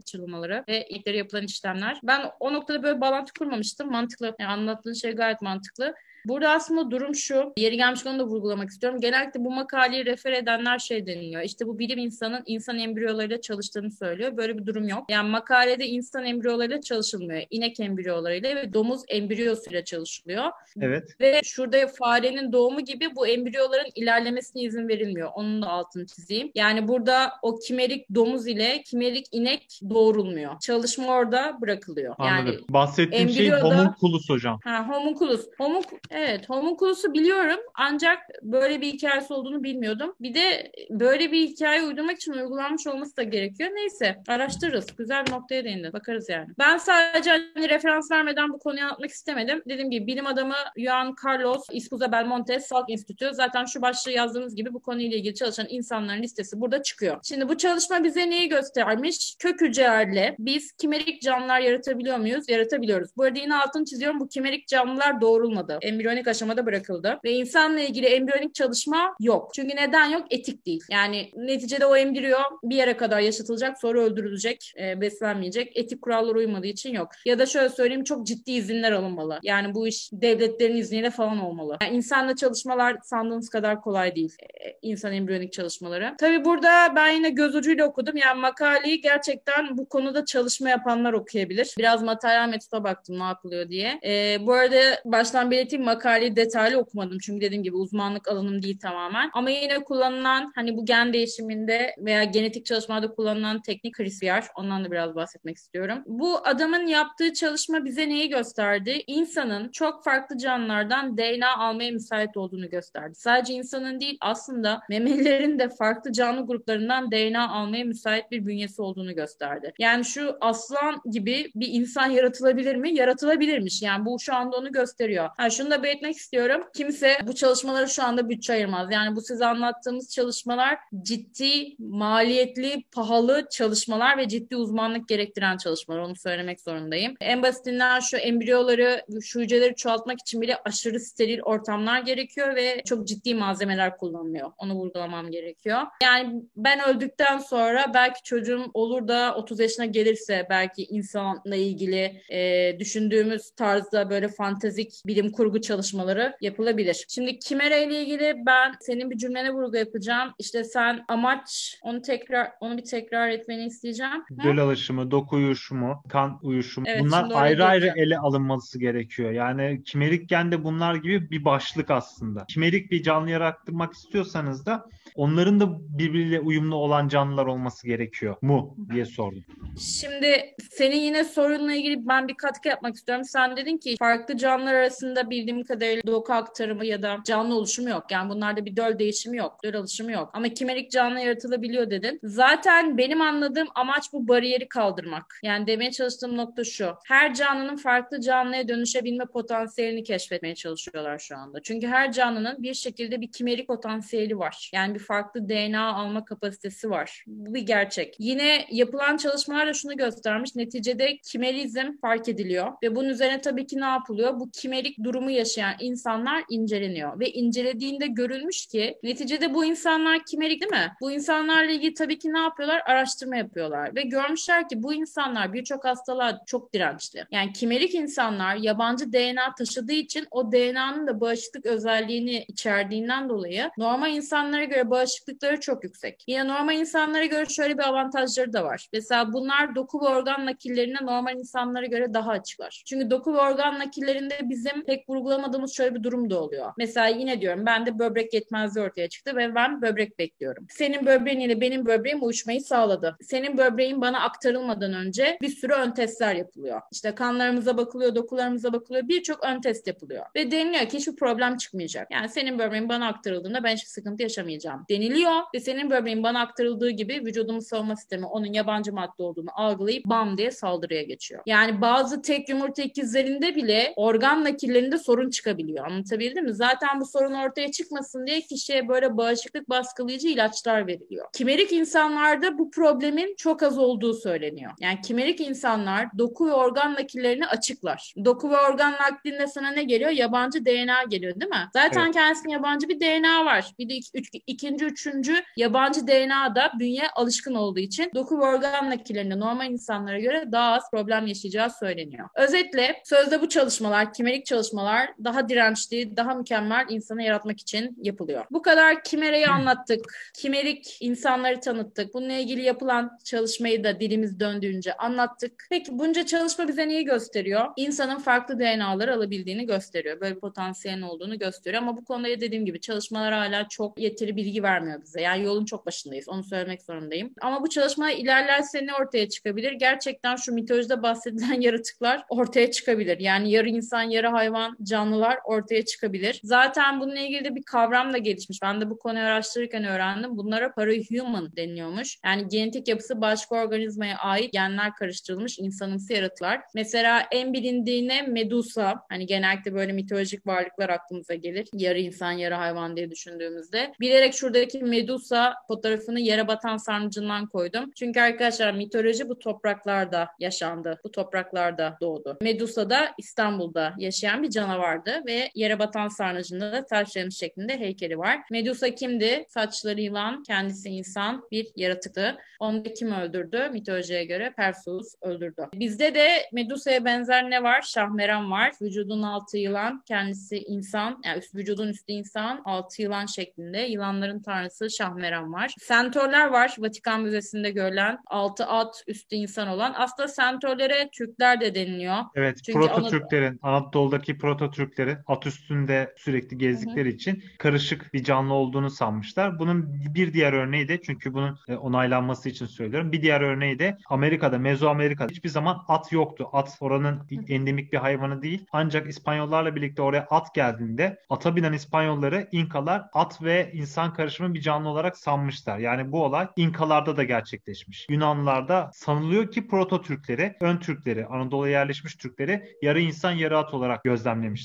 [0.67, 1.99] ve ineklere yapılan işlemler.
[2.03, 3.91] Ben o noktada böyle bağlantı kurmamıştım.
[3.91, 4.35] Mantıklı.
[4.39, 5.93] Yani anlattığın şey gayet mantıklı.
[6.25, 7.53] Burada aslında durum şu.
[7.57, 8.99] Yeri gelmişken onu da vurgulamak istiyorum.
[9.01, 11.41] Genellikle bu makaleyi refer edenler şey deniliyor.
[11.41, 14.37] İşte bu bilim insanın insan embriyolarıyla çalıştığını söylüyor.
[14.37, 15.03] Böyle bir durum yok.
[15.09, 17.41] Yani makalede insan embriyolarıyla çalışılmıyor.
[17.51, 20.43] İnek embriyolarıyla ve domuz embriyosuyla çalışılıyor.
[20.81, 21.15] Evet.
[21.21, 25.29] Ve şurada farenin doğumu gibi bu embriyoların ilerlemesine izin verilmiyor.
[25.35, 26.51] Onun da altını çizeyim.
[26.55, 30.59] Yani burada o kimerik domuz ile kimerik inek doğrulmuyor.
[30.59, 32.15] Çalışma orada bırakılıyor.
[32.17, 32.45] Anladım.
[32.53, 34.59] Yani Bahsettiğim şey embriyoda- homunculus hocam.
[34.63, 35.45] Ha, homunculus.
[35.57, 35.85] Homunk
[36.15, 40.15] evet, homunculus'u biliyorum ancak böyle bir hikayesi olduğunu bilmiyordum.
[40.19, 43.69] Bir de böyle bir hikaye uydurmak için uygulanmış olması da gerekiyor.
[43.73, 44.85] Neyse, araştırırız.
[44.97, 45.93] Güzel bir noktaya değindin.
[45.93, 46.47] Bakarız yani.
[46.59, 49.61] Ben sadece hani referans vermeden bu konuyu anlatmak istemedim.
[49.69, 54.73] Dediğim gibi bilim adamı Juan Carlos Espuza Belmonte Salk Enstitüsü zaten şu başlığı yazdığımız gibi
[54.73, 57.17] bu konuyla ilgili çalışan insanların listesi burada çıkıyor.
[57.23, 59.35] Şimdi bu çalışma bize neyi göstermiş?
[59.39, 62.49] Kök hücrelerle biz kimerik canlılar yaratabiliyor muyuz?
[62.49, 63.09] Yaratabiliyoruz.
[63.17, 64.19] Bu arada yine altını çiziyorum.
[64.19, 65.79] Bu kimerik canlılar doğrulmadı.
[66.05, 67.19] Embriyonik aşamada bırakıldı.
[67.23, 69.51] Ve insanla ilgili embriyonik çalışma yok.
[69.55, 70.25] Çünkü neden yok?
[70.29, 70.83] Etik değil.
[70.91, 75.77] Yani neticede o embriyo bir yere kadar yaşatılacak sonra öldürülecek, e, beslenmeyecek.
[75.77, 77.07] Etik kurallara uymadığı için yok.
[77.25, 79.39] Ya da şöyle söyleyeyim çok ciddi izinler alınmalı.
[79.43, 81.77] Yani bu iş devletlerin izniyle falan olmalı.
[81.81, 84.35] Yani insanla çalışmalar sandığınız kadar kolay değil.
[84.41, 86.15] E, insan embriyonik çalışmaları.
[86.17, 88.17] Tabii burada ben yine göz ucuyla okudum.
[88.17, 91.75] Yani makaleyi gerçekten bu konuda çalışma yapanlar okuyabilir.
[91.77, 93.99] Biraz materyal metoda baktım ne yapılıyor diye.
[94.05, 97.17] E, bu arada baştan belirteyim makaleyi detaylı okumadım.
[97.19, 99.29] Çünkü dediğim gibi uzmanlık alanım değil tamamen.
[99.33, 104.91] Ama yine kullanılan hani bu gen değişiminde veya genetik çalışmalarda kullanılan teknik CRISPR ondan da
[104.91, 106.03] biraz bahsetmek istiyorum.
[106.05, 109.03] Bu adamın yaptığı çalışma bize neyi gösterdi?
[109.07, 113.15] İnsanın çok farklı canlılardan DNA almaya müsait olduğunu gösterdi.
[113.15, 119.15] Sadece insanın değil aslında memelilerin de farklı canlı gruplarından DNA almaya müsait bir bünyesi olduğunu
[119.15, 119.73] gösterdi.
[119.79, 122.95] Yani şu aslan gibi bir insan yaratılabilir mi?
[122.95, 123.81] Yaratılabilirmiş.
[123.81, 125.29] Yani bu şu anda onu gösteriyor.
[125.37, 126.63] Ha, şunu da belirtmek istiyorum.
[126.75, 128.91] Kimse bu çalışmalara şu anda bütçe ayırmaz.
[128.91, 135.99] Yani bu size anlattığımız çalışmalar ciddi, maliyetli, pahalı çalışmalar ve ciddi uzmanlık gerektiren çalışmalar.
[135.99, 137.15] Onu söylemek zorundayım.
[137.21, 143.07] En basitinden şu embriyoları, şu hücreleri çoğaltmak için bile aşırı steril ortamlar gerekiyor ve çok
[143.07, 144.51] ciddi malzemeler kullanılıyor.
[144.57, 145.81] Onu vurgulamam gerekiyor.
[146.03, 152.79] Yani ben öldükten sonra belki çocuğum olur da 30 yaşına gelirse belki insanla ilgili e,
[152.79, 157.05] düşündüğümüz tarzda böyle fantezik bilim kurgu çalışmaları yapılabilir.
[157.09, 160.33] Şimdi Kimera ile ilgili ben senin bir cümlene vurgu yapacağım.
[160.39, 164.23] İşte sen amaç onu tekrar onu bir tekrar etmeni isteyeceğim.
[164.29, 164.43] Hı?
[164.43, 169.31] Döl alışımı, doku uyuşumu, kan uyuşumu Evet, bunlar ayrı ayrı ele alınması gerekiyor.
[169.31, 172.45] Yani kimerik gen de bunlar gibi bir başlık aslında.
[172.49, 178.75] Kimerik bir canlı yarattırmak istiyorsanız da onların da birbiriyle uyumlu olan canlılar olması gerekiyor mu
[178.93, 179.43] diye sordum.
[179.79, 183.25] Şimdi senin yine sorunla ilgili ben bir katkı yapmak istiyorum.
[183.25, 188.03] Sen dedin ki farklı canlılar arasında bildiğim kadarıyla doku aktarımı ya da canlı oluşumu yok.
[188.11, 190.29] Yani bunlarda bir döl değişimi yok, döl alışımı yok.
[190.33, 192.19] Ama kimerik canlı yaratılabiliyor dedin.
[192.23, 195.39] Zaten benim anladığım amaç bu bariyeri kaldırmak.
[195.43, 196.93] Yani demeye çalıştığım nokta şu.
[197.05, 201.61] Her canlının farklı canlıya dönüşebilme potansiyelini keşfetmeye çalışıyorlar şu anda.
[201.61, 204.71] Çünkü her canlının bir şekilde bir kimerik potansiyeli var.
[204.73, 207.23] Yani bir farklı DNA alma kapasitesi var.
[207.27, 208.15] Bu bir gerçek.
[208.19, 210.55] Yine yapılan çalışmalar da şunu göstermiş.
[210.55, 214.39] Neticede kimerizm fark ediliyor ve bunun üzerine tabii ki ne yapılıyor?
[214.39, 220.71] Bu kimerik durumu yaşayan insanlar inceleniyor ve incelediğinde görülmüş ki neticede bu insanlar kimerik değil
[220.71, 220.91] mi?
[221.01, 222.81] Bu insanlarla ilgili tabii ki ne yapıyorlar?
[222.85, 227.25] Araştırma yapıyorlar ve görmüşler ki bu insanlar birçok hastalığa çok dirençli.
[227.31, 234.15] Yani kimerik insanlar yabancı DNA taşıdığı için o DNA'nın da bağışıklık özelliğini içerdiğinden dolayı normal
[234.15, 236.23] insanlara göre bağışıklıkları çok yüksek.
[236.27, 238.87] Yine normal insanlara göre şöyle bir avantajları da var.
[238.93, 242.83] Mesela bunlar doku ve organ nakillerine normal insanlara göre daha açıklar.
[242.85, 245.34] Çünkü doku ve organ nakillerinde bizim pek vurgulamadığımız
[245.73, 246.73] şöyle bir durum da oluyor.
[246.77, 250.67] Mesela yine diyorum ben de böbrek yetmezliği ortaya çıktı ve ben böbrek bekliyorum.
[250.69, 253.17] Senin böbreğin ile benim böbreğim uyuşmayı sağladı.
[253.21, 256.81] Senin böbreğin bana aktarılmadan önce bir sürü ön testler yapılıyor.
[256.91, 259.07] İşte kanlarımıza bakılıyor, dokularımıza bakılıyor.
[259.07, 260.25] Birçok ön test yapılıyor.
[260.35, 262.11] Ve deniliyor ki hiçbir problem çıkmayacak.
[262.11, 266.89] Yani senin böbreğin bana aktarıldığında ben hiçbir sıkıntı yaşamayacağım deniliyor ve senin böbreğin bana aktarıldığı
[266.89, 271.41] gibi vücudumun savunma sistemi onun yabancı madde olduğunu algılayıp bam diye saldırıya geçiyor.
[271.45, 275.85] Yani bazı tek yumurta ikizlerinde bile organ nakillerinde sorun çıkabiliyor.
[275.85, 276.53] Anlatabildim mi?
[276.53, 281.25] Zaten bu sorun ortaya çıkmasın diye kişiye böyle bağışıklık baskılayıcı ilaçlar veriliyor.
[281.33, 284.71] Kimerik insanlarda bu problemin çok az olduğu söyleniyor.
[284.79, 288.13] Yani kimerik insanlar doku ve organ nakillerini açıklar.
[288.25, 290.11] Doku ve organ naklinde sana ne geliyor?
[290.11, 291.69] Yabancı DNA geliyor değil mi?
[291.73, 292.13] Zaten evet.
[292.13, 293.71] kendisinin yabancı bir DNA var.
[293.79, 298.43] Bir de iki, üç, ikinci, üçüncü yabancı DNA da bünye alışkın olduğu için doku ve
[298.43, 302.29] organ nakillerinde normal insanlara göre daha az problem yaşayacağı söyleniyor.
[302.35, 308.45] Özetle sözde bu çalışmalar, kimerik çalışmalar daha dirençli, daha mükemmel insanı yaratmak için yapılıyor.
[308.51, 310.05] Bu kadar kimereyi anlattık.
[310.33, 312.13] Kimerik insanları tanıttık.
[312.13, 315.65] Bununla ilgili yapılan çalışmayı da dilimiz döndüğünce anlattık.
[315.69, 317.65] Peki bunca çalışma bize neyi gösteriyor?
[317.75, 320.21] İnsanın farklı DNA'ları alabildiğini gösteriyor.
[320.21, 321.83] Böyle bir potansiyelin olduğunu gösteriyor.
[321.83, 325.21] Ama bu konuda dediğim gibi çalışmalar hala çok yeteri bilgi vermiyor bize.
[325.21, 326.29] Yani yolun çok başındayız.
[326.29, 327.33] Onu söylemek zorundayım.
[327.41, 329.71] Ama bu çalışma ilerlerse ne ortaya çıkabilir?
[329.71, 333.19] Gerçekten şu mitolojide bahsedilen yaratıklar ortaya çıkabilir.
[333.19, 336.39] Yani yarı insan, yarı hayvan canlılar ortaya çıkabilir.
[336.43, 338.61] Zaten bununla ilgili de bir kavram da gelişmiş.
[338.61, 340.37] Ben de bu konuyu araştırırken öğrendim.
[340.37, 342.17] Bunlara parahuman deniliyormuş.
[342.25, 346.61] Yani genetik yapısı başka organizmaya ait genler karıştırılmış insanımsı yaratıklar.
[346.75, 349.05] Mesela en bilindiğine Medusa.
[349.09, 351.67] Hani genellikle böyle mitolojik varlıklar aklımıza gelir.
[351.73, 353.93] Yarı insan, yarı hayvan diye düşündüğümüzde.
[353.99, 357.91] Bilerek şuradaki Medusa fotoğrafını yere batan sarnıcından koydum.
[357.95, 360.99] Çünkü arkadaşlar mitoloji bu topraklarda yaşandı.
[361.03, 362.37] Bu topraklarda doğdu.
[362.41, 364.49] Medusa da İstanbul'da yaşayan bir
[364.85, 368.39] canavardı ve yere batan sarnıcında da taşlanmış şeklinde heykeli var.
[368.51, 369.45] Medusa kimdi?
[369.49, 372.37] Saçları yılan, kendisi insan, bir yaratıktı.
[372.59, 373.69] Onu da kim öldürdü?
[373.73, 375.67] Mitolojiye göre Perseus öldürdü.
[375.73, 377.81] Bizde de Medusa'ya benzer ne var?
[377.81, 378.71] Şahmeran var.
[378.81, 381.21] Vücudun altı yılan, kendisi insan.
[381.25, 383.79] Yani üst, vücudun üstü insan, altı yılan şeklinde.
[383.79, 385.73] Yılanların tanrısı Şahmeran var.
[385.79, 386.75] Sentörler var.
[386.77, 389.93] Vatikan Müzesi'nde görülen altı at, üstü insan olan.
[389.97, 392.17] Aslında sentörlere Türkler de deniliyor.
[392.35, 393.59] Evet, Çünkü proto Türklerin.
[393.61, 397.15] Anadolu'daki proto Türkleri at üstünde sürekli gezdikleri Hı-hı.
[397.15, 399.59] için karışık bir canlı olduğunu sanmışlar.
[399.59, 403.11] Bunun bir diğer örneği de çünkü bunun e, onaylanması için söylüyorum.
[403.11, 406.49] Bir diğer örneği de Amerika'da, Mezoamerika'da hiçbir zaman at yoktu.
[406.53, 408.65] At oranın endemik bir hayvanı değil.
[408.71, 414.61] Ancak İspanyollarla birlikte oraya at geldiğinde ata binen İspanyolları İnkalar at ve insan karışımı bir
[414.61, 415.77] canlı olarak sanmışlar.
[415.77, 418.07] Yani bu olay İnkalarda da gerçekleşmiş.
[418.09, 424.05] Yunanlılarda sanılıyor ki proto Türkleri, ön Türkleri, Anadolu'ya yerleşmiş Türkleri yarı insan yarı at olarak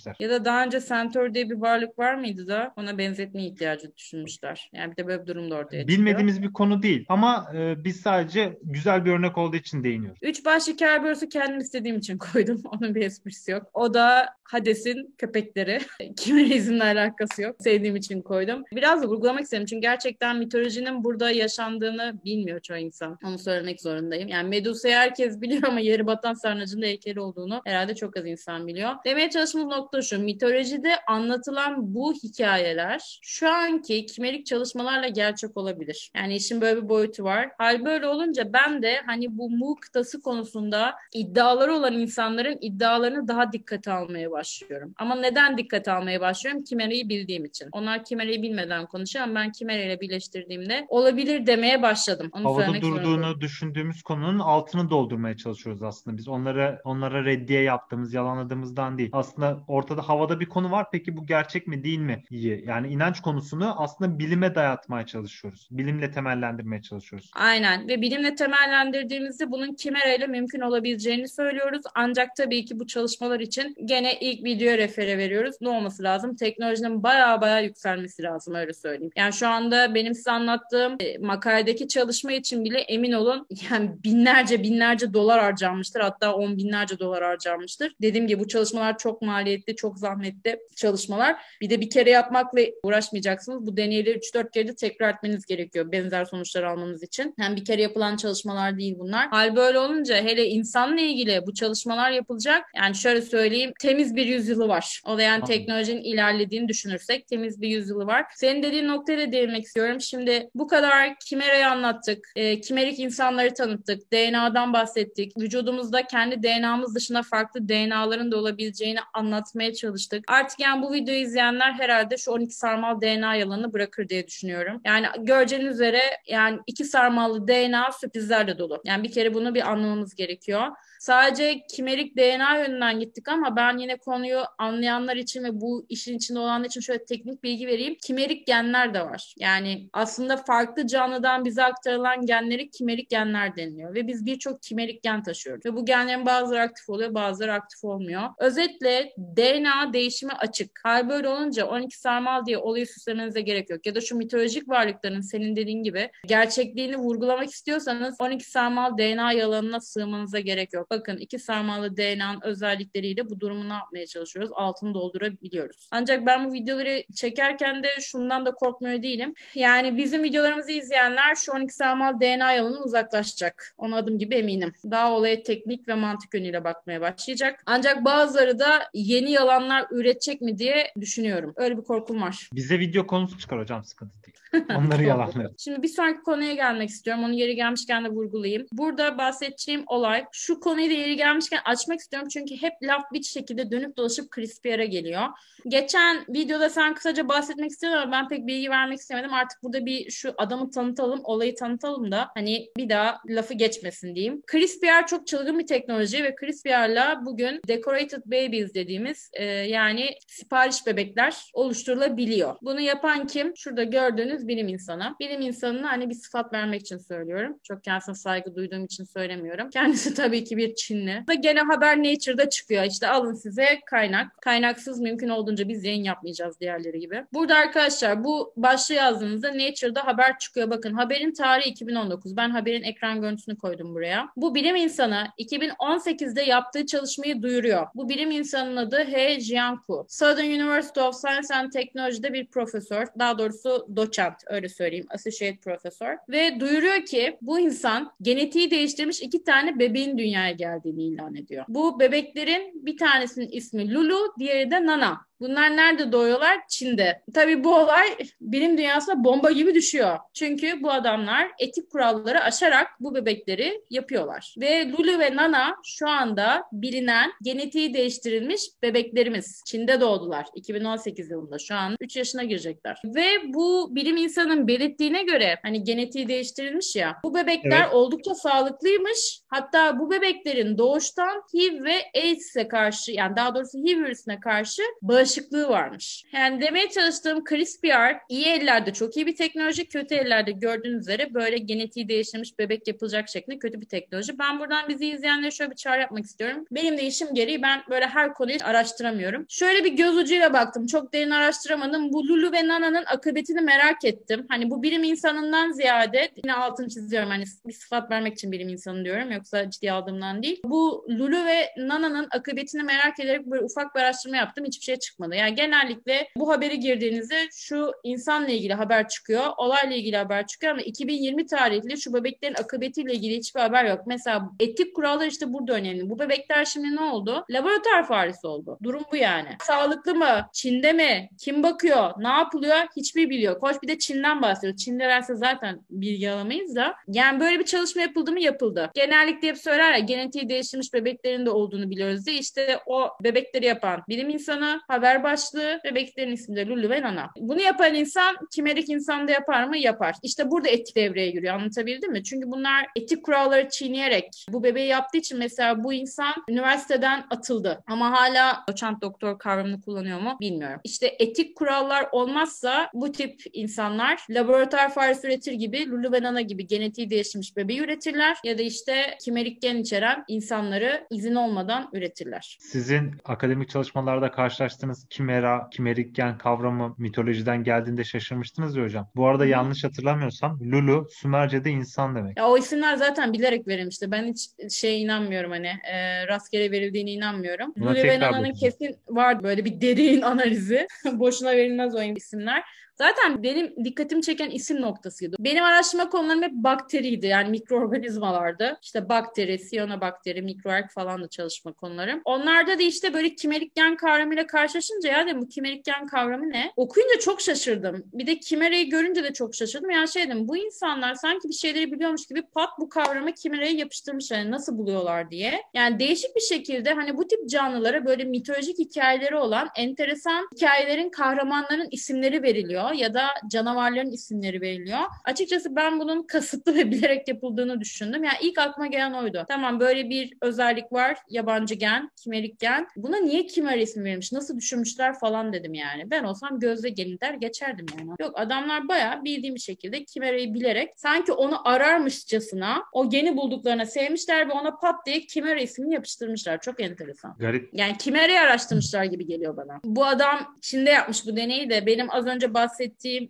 [0.00, 0.16] gözlemlemişler.
[0.20, 4.70] Ya da daha önce Centaur diye bir varlık var mıydı da ona benzetmeye ihtiyacı düşünmüşler.
[4.72, 5.98] Yani bir de böyle bir durum da ortaya çıkıyor.
[5.98, 10.18] Bilmediğimiz bir konu değil ama e, biz sadece güzel bir örnek olduğu için değiniyoruz.
[10.22, 12.62] Üç başlı Kerberos'u kendim istediğim için koydum.
[12.64, 13.62] Onun bir esprisi yok.
[13.74, 15.78] O da Hades'in köpekleri.
[16.16, 17.56] Kimerizmle alakası yok.
[17.60, 18.62] Sevdiğim için koydum.
[18.72, 19.66] Biraz da vurgulamak istedim.
[19.66, 23.18] Çünkü gerçekten mitolojinin burada yaşandığını bilmiyor çoğu insan.
[23.24, 24.28] Onu söylemek zorundayım.
[24.28, 28.94] Yani Medusa'yı herkes biliyor ama yeri batan sarnıcında heykeli olduğunu herhalde çok az insan biliyor.
[29.04, 30.18] Demeye çalıştığımız nokta şu.
[30.18, 36.10] Mitolojide anlatılan bu hikayeler şu anki kimerik çalışmalarla gerçek olabilir.
[36.16, 37.50] Yani işin böyle bir boyutu var.
[37.58, 43.52] Hal böyle olunca ben de hani bu Mu kıtası konusunda iddiaları olan insanların iddialarını daha
[43.52, 44.94] dikkate almaya başlıyorum.
[44.98, 46.64] Ama neden dikkate almaya başlıyorum?
[46.64, 47.68] Kimereyi bildiğim için.
[47.72, 52.30] Onlar kimereyi bilmeden konuşuyor ama ben kimereyle birleştirdiğimde olabilir demeye başladım.
[52.32, 56.28] Onu Havada durduğunu düşündüğümüz konunun altını doldurmaya çalışıyoruz aslında biz.
[56.28, 59.10] Onlara onlara reddiye yaptığımız, yalanladığımızdan değil.
[59.12, 60.86] Aslında ortada havada bir konu var.
[60.92, 62.24] Peki bu gerçek mi değil mi?
[62.30, 62.64] İyi.
[62.66, 65.68] Yani inanç konusunu aslında bilime dayatmaya çalışıyoruz.
[65.70, 67.30] Bilimle temellendirmeye çalışıyoruz.
[67.34, 71.82] Aynen ve bilimle temellendirdiğimizde bunun kimereyle mümkün olabileceğini söylüyoruz.
[71.94, 75.56] Ancak tabii ki bu çalışmalar için gene ilk video refere veriyoruz.
[75.60, 76.36] Ne olması lazım?
[76.36, 79.12] Teknolojinin baya baya yükselmesi lazım öyle söyleyeyim.
[79.16, 84.62] Yani şu anda benim size anlattığım e, makaledeki çalışma için bile emin olun yani binlerce
[84.62, 86.00] binlerce dolar harcanmıştır.
[86.00, 87.92] Hatta on binlerce dolar harcanmıştır.
[88.02, 91.36] Dediğim gibi bu çalışmalar çok maliyetli, çok zahmetli çalışmalar.
[91.60, 93.66] Bir de bir kere yapmakla uğraşmayacaksınız.
[93.66, 97.34] Bu deneyleri 3-4 kere de tekrar etmeniz gerekiyor benzer sonuçlar almanız için.
[97.38, 99.28] Hem bir kere yapılan çalışmalar değil bunlar.
[99.28, 102.64] Hal böyle olunca hele insanla ilgili bu çalışmalar yapılacak.
[102.76, 105.02] Yani şöyle söyleyeyim temiz bir yüzyılı var.
[105.06, 108.24] O da yani teknolojinin ilerlediğini düşünürsek temiz bir yüzyılı var.
[108.36, 110.00] Senin dediğin noktaya da değinmek istiyorum.
[110.00, 112.32] Şimdi bu kadar kimerayı anlattık.
[112.36, 114.12] E, kimerik insanları tanıttık.
[114.12, 115.36] DNA'dan bahsettik.
[115.38, 120.24] Vücudumuzda kendi DNA'mız dışında farklı DNA'ların da olabileceğini anlatmaya çalıştık.
[120.28, 124.80] Artık yani bu videoyu izleyenler herhalde şu 12 sarmal DNA yalanını bırakır diye düşünüyorum.
[124.84, 128.82] Yani göreceğiniz üzere yani iki sarmallı DNA sürprizlerle dolu.
[128.84, 130.68] Yani bir kere bunu bir anlamamız gerekiyor.
[131.00, 136.38] Sadece kimerik DNA yönünden gittik ama ben yine konuyu anlayanlar için ve bu işin içinde
[136.38, 137.96] olanlar için şöyle teknik bilgi vereyim.
[138.02, 139.34] Kimerik genler de var.
[139.38, 145.22] Yani aslında farklı canlıdan bize aktarılan genleri kimerik genler deniliyor ve biz birçok kimerik gen
[145.22, 145.66] taşıyoruz.
[145.66, 148.22] Ve bu genlerin bazıları aktif oluyor, bazıları aktif olmuyor.
[148.38, 150.80] Özetle DNA değişimi açık.
[150.84, 153.86] Hal böyle olunca 12 sarmal diye olayı süslemenize gerek yok.
[153.86, 159.80] Ya da şu mitolojik varlıkların senin dediğin gibi gerçekliğini vurgulamak istiyorsanız 12 sarmal DNA yalanına
[159.80, 160.89] sığmanıza gerek yok.
[160.90, 164.50] Bakın iki sarmalı DNA'nın özellikleriyle bu durumu ne yapmaya çalışıyoruz?
[164.54, 165.88] Altını doldurabiliyoruz.
[165.90, 169.34] Ancak ben bu videoları çekerken de şundan da korkmuyor değilim.
[169.54, 173.74] Yani bizim videolarımızı izleyenler şu 12 sarmal DNA yalanından uzaklaşacak.
[173.78, 174.72] Ona adım gibi eminim.
[174.90, 177.62] Daha olaya teknik ve mantık yönüyle bakmaya başlayacak.
[177.66, 181.52] Ancak bazıları da yeni yalanlar üretecek mi diye düşünüyorum.
[181.56, 182.50] Öyle bir korkum var.
[182.52, 184.30] Bize video konusu çıkar hocam sıkıntı değil.
[184.76, 185.54] Onları yalanlayalım.
[185.58, 187.24] Şimdi bir sonraki konuya gelmek istiyorum.
[187.24, 188.66] Onu yeri gelmişken de vurgulayayım.
[188.72, 192.28] Burada bahsedeceğim olay şu konuyu da yeri gelmişken açmak istiyorum.
[192.32, 195.22] Çünkü hep laf bir şekilde dönüp dolaşıp Crispier'e geliyor.
[195.68, 199.34] Geçen videoda sen kısaca bahsetmek istedin ama ben pek bilgi vermek istemedim.
[199.34, 204.42] Artık burada bir şu adamı tanıtalım, olayı tanıtalım da hani bir daha lafı geçmesin diyeyim.
[204.52, 211.50] Crispr çok çılgın bir teknoloji ve Crispier'la bugün decorated babies dediğimiz e, yani sipariş bebekler
[211.52, 212.56] oluşturulabiliyor.
[212.62, 213.56] Bunu yapan kim?
[213.56, 215.14] Şurada gördüğünüz bilim insanı.
[215.20, 217.58] Bilim insanına hani bir sıfat vermek için söylüyorum.
[217.62, 219.70] Çok kendisine saygı duyduğum için söylemiyorum.
[219.70, 221.24] Kendisi tabii ki bir Çinli.
[221.28, 222.84] Da gene haber Nature'da çıkıyor.
[222.84, 224.42] İşte alın size kaynak.
[224.42, 227.24] Kaynaksız mümkün olduğunca biz yayın yapmayacağız diğerleri gibi.
[227.32, 230.70] Burada arkadaşlar bu başlığı yazdığınızda Nature'da haber çıkıyor.
[230.70, 232.36] Bakın haberin tarihi 2019.
[232.36, 234.28] Ben haberin ekran görüntüsünü koydum buraya.
[234.36, 237.86] Bu bilim insanı 2018'de yaptığı çalışmayı duyuruyor.
[237.94, 240.04] Bu bilim insanının adı He Jiankui.
[240.08, 243.06] Southern University of Science and Technology'de bir profesör.
[243.18, 245.06] Daha doğrusu doçent öyle söyleyeyim.
[245.10, 246.16] Associate profesör.
[246.28, 251.64] Ve duyuruyor ki bu insan genetiği değiştirmiş iki tane bebeğin dünyaya geldiğini ilan ediyor.
[251.68, 255.29] Bu bebeklerin bir tanesinin ismi Lulu, diğeri de Nana.
[255.40, 256.58] Bunlar nerede doğuyorlar?
[256.68, 257.22] Çin'de.
[257.34, 258.06] Tabii bu olay
[258.40, 260.18] bilim dünyasına bomba gibi düşüyor.
[260.34, 264.54] Çünkü bu adamlar etik kuralları aşarak bu bebekleri yapıyorlar.
[264.60, 269.62] Ve Lulu ve Nana şu anda bilinen genetiği değiştirilmiş bebeklerimiz.
[269.66, 270.46] Çin'de doğdular.
[270.54, 273.02] 2018 yılında şu an 3 yaşına girecekler.
[273.04, 277.94] Ve bu bilim insanın belirttiğine göre hani genetiği değiştirilmiş ya bu bebekler evet.
[277.94, 279.40] oldukça sağlıklıymış.
[279.48, 285.29] Hatta bu bebeklerin doğuştan HIV ve AIDS'e karşı yani daha doğrusu HIV virüsüne karşı bağış
[285.30, 286.24] bağışıklığı varmış.
[286.32, 291.58] Yani demeye çalıştığım CRISPR iyi ellerde çok iyi bir teknoloji, kötü ellerde gördüğünüz üzere böyle
[291.58, 294.38] genetiği değiştirmiş bebek yapılacak şeklinde kötü bir teknoloji.
[294.38, 296.64] Ben buradan bizi izleyenlere şöyle bir çağrı yapmak istiyorum.
[296.70, 299.46] Benim de işim gereği ben böyle her konuyu araştıramıyorum.
[299.48, 300.86] Şöyle bir göz ucuyla baktım.
[300.86, 302.12] Çok derin araştıramadım.
[302.12, 304.46] Bu Lulu ve Nana'nın akıbetini merak ettim.
[304.48, 307.28] Hani bu bilim insanından ziyade yine altını çiziyorum.
[307.28, 309.32] Hani bir sıfat vermek için bilim insanı diyorum.
[309.32, 310.60] Yoksa ciddi aldığımdan değil.
[310.64, 314.64] Bu Lulu ve Nana'nın akıbetini merak ederek böyle ufak bir araştırma yaptım.
[314.64, 315.34] Hiçbir şey çıkmadı çıkmadı.
[315.34, 320.82] Yani genellikle bu haberi girdiğinizde şu insanla ilgili haber çıkıyor, olayla ilgili haber çıkıyor ama
[320.82, 324.00] 2020 tarihli şu bebeklerin akıbetiyle ilgili hiçbir haber yok.
[324.06, 326.10] Mesela etik kurallar işte burada önemli.
[326.10, 327.44] Bu bebekler şimdi ne oldu?
[327.50, 328.78] Laboratuvar faresi oldu.
[328.82, 329.48] Durum bu yani.
[329.60, 330.48] Sağlıklı mı?
[330.52, 331.28] Çin'de mi?
[331.38, 332.10] Kim bakıyor?
[332.18, 332.76] Ne yapılıyor?
[332.96, 333.60] Hiçbir biliyor.
[333.60, 334.76] Koç bir de Çin'den bahsediyor.
[334.76, 336.94] Çin'de verse zaten bilgi alamayız da.
[337.08, 338.40] Yani böyle bir çalışma yapıldı mı?
[338.40, 338.90] Yapıldı.
[338.94, 342.38] Genellikle hep söyler ya genetiği değiştirmiş bebeklerin de olduğunu biliyoruz diye.
[342.38, 347.30] İşte o bebekleri yapan bilim insanı haber başlığı bebeklerin ismi de Lulu ve Nana.
[347.38, 349.78] Bunu yapan insan kimerik insan da yapar mı?
[349.78, 350.14] Yapar.
[350.22, 351.54] İşte burada etik devreye giriyor.
[351.54, 352.24] Anlatabildim mi?
[352.24, 357.82] Çünkü bunlar etik kuralları çiğneyerek bu bebeği yaptığı için mesela bu insan üniversiteden atıldı.
[357.86, 360.80] Ama hala doçent doktor kavramını kullanıyor mu bilmiyorum.
[360.84, 366.66] İşte etik kurallar olmazsa bu tip insanlar laboratuvar faresi üretir gibi Lulu ve Nana gibi
[366.66, 372.58] genetiği değiştirmiş bebeği üretirler ya da işte kimerik gen içeren insanları izin olmadan üretirler.
[372.60, 379.08] Sizin akademik çalışmalarda karşılaştığınız hatırlarsanız kimera, kimerik gen kavramı mitolojiden geldiğinde şaşırmıştınız ya hocam.
[379.16, 382.38] Bu arada yanlış hatırlamıyorsam Lulu Sümerce'de insan demek.
[382.38, 384.10] Ya o isimler zaten bilerek verilmişti.
[384.10, 387.72] Ben hiç şey inanmıyorum hani e, rastgele verildiğine inanmıyorum.
[387.76, 390.86] Buna Lulu ve Nana'nın kesin var böyle bir derin analizi.
[391.12, 392.62] Boşuna verilmez o isimler.
[393.00, 395.36] Zaten benim dikkatimi çeken isim noktasıydı.
[395.38, 397.26] Benim araştırma konularım hep bakteriydi.
[397.26, 398.78] Yani mikroorganizmalardı.
[398.82, 402.20] İşte bakteri, siyanobakteri, mikroerg falan da çalışma konularım.
[402.24, 406.72] Onlarda da işte böyle kimerik gen kavramıyla karşılaşınca ya dedim bu kimerik gen kavramı ne?
[406.76, 408.04] Okuyunca çok şaşırdım.
[408.12, 409.90] Bir de kimereyi görünce de çok şaşırdım.
[409.90, 414.38] Yani şey dedim bu insanlar sanki bir şeyleri biliyormuş gibi pat bu kavramı kimereye yapıştırmışlar.
[414.38, 415.62] Yani nasıl buluyorlar diye.
[415.74, 421.88] Yani değişik bir şekilde hani bu tip canlılara böyle mitolojik hikayeleri olan enteresan hikayelerin kahramanların
[421.90, 425.00] isimleri veriliyor ya da canavarların isimleri veriliyor.
[425.24, 428.24] Açıkçası ben bunun kasıtlı ve bilerek yapıldığını düşündüm.
[428.24, 429.44] Yani ilk aklıma gelen oydu.
[429.48, 431.18] Tamam böyle bir özellik var.
[431.28, 432.88] Yabancı gen, kimerik gen.
[432.96, 434.32] Buna niye kimer ismi verilmiş?
[434.32, 436.10] Nasıl düşünmüşler falan dedim yani.
[436.10, 438.10] Ben olsam gözle gelin der geçerdim yani.
[438.20, 444.48] Yok adamlar bayağı bildiğim bir şekilde kimereyi bilerek sanki onu ararmışçasına o geni bulduklarına sevmişler
[444.48, 446.60] ve ona pat diye kimere ismini yapıştırmışlar.
[446.60, 447.36] Çok enteresan.
[447.38, 447.70] Garip.
[447.72, 449.80] Yani kimereyi araştırmışlar gibi geliyor bana.
[449.84, 452.79] Bu adam Çin'de yapmış bu deneyi de benim az önce bahsettiğim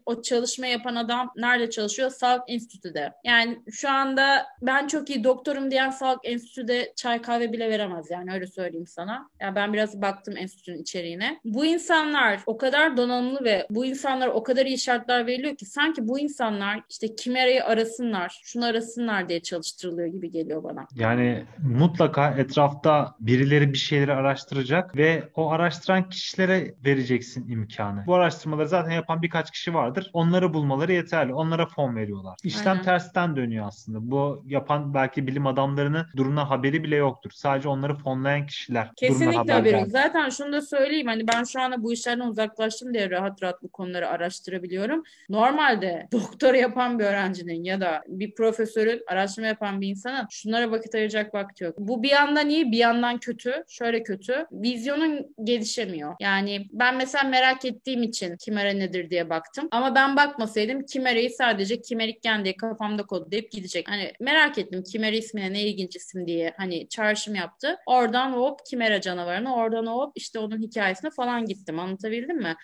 [0.07, 2.11] o çalışma yapan adam nerede çalışıyor?
[2.11, 3.13] Salk Enstitü'de.
[3.25, 8.33] Yani şu anda ben çok iyi doktorum diyen Salk Enstitü'de çay kahve bile veremez yani
[8.33, 9.29] öyle söyleyeyim sana.
[9.41, 11.41] Yani ben biraz baktım enstitünün içeriğine.
[11.45, 16.09] Bu insanlar o kadar donanımlı ve bu insanlara o kadar iyi şartlar veriliyor ki sanki
[16.09, 20.87] bu insanlar işte kimereyi arasınlar, şunu arasınlar diye çalıştırılıyor gibi geliyor bana.
[20.95, 28.07] Yani mutlaka etrafta birileri bir şeyleri araştıracak ve o araştıran kişilere vereceksin imkanı.
[28.07, 30.11] Bu araştırmaları zaten yapan birkaç kişi vardır.
[30.13, 31.35] Onları bulmaları yeterli.
[31.35, 32.37] Onlara fon veriyorlar.
[32.45, 32.83] İşlem Aynen.
[32.83, 33.99] tersten dönüyor aslında.
[34.11, 37.31] Bu yapan belki bilim adamlarının durumdan haberi bile yoktur.
[37.35, 39.83] Sadece onları fonlayan kişiler Kesinlikle haber haberi yok.
[39.83, 39.91] verir.
[39.91, 43.69] Zaten şunu da söyleyeyim hani ben şu anda bu işlerden uzaklaştım diye rahat rahat bu
[43.69, 45.03] konuları araştırabiliyorum.
[45.29, 50.95] Normalde doktora yapan bir öğrencinin ya da bir profesörün araştırma yapan bir insanın şunlara vakit
[50.95, 51.75] ayıracak vakti yok.
[51.79, 53.65] Bu bir yandan iyi bir yandan kötü.
[53.69, 54.47] Şöyle kötü.
[54.53, 56.15] Vizyonun gelişemiyor.
[56.21, 59.69] Yani ben mesela merak ettiğim için kimere nedir diye baktım.
[59.71, 63.89] Ama ben bakmasaydım kimereyi sadece kimerik gen diye kafamda kodlayıp gidecek.
[63.91, 67.77] Hani merak ettim kimere ismine ne ilginç isim diye hani çağrışım yaptı.
[67.87, 71.79] Oradan hop kimera canavarına oradan hop işte onun hikayesine falan gittim.
[71.79, 72.57] Anlatabildim mi?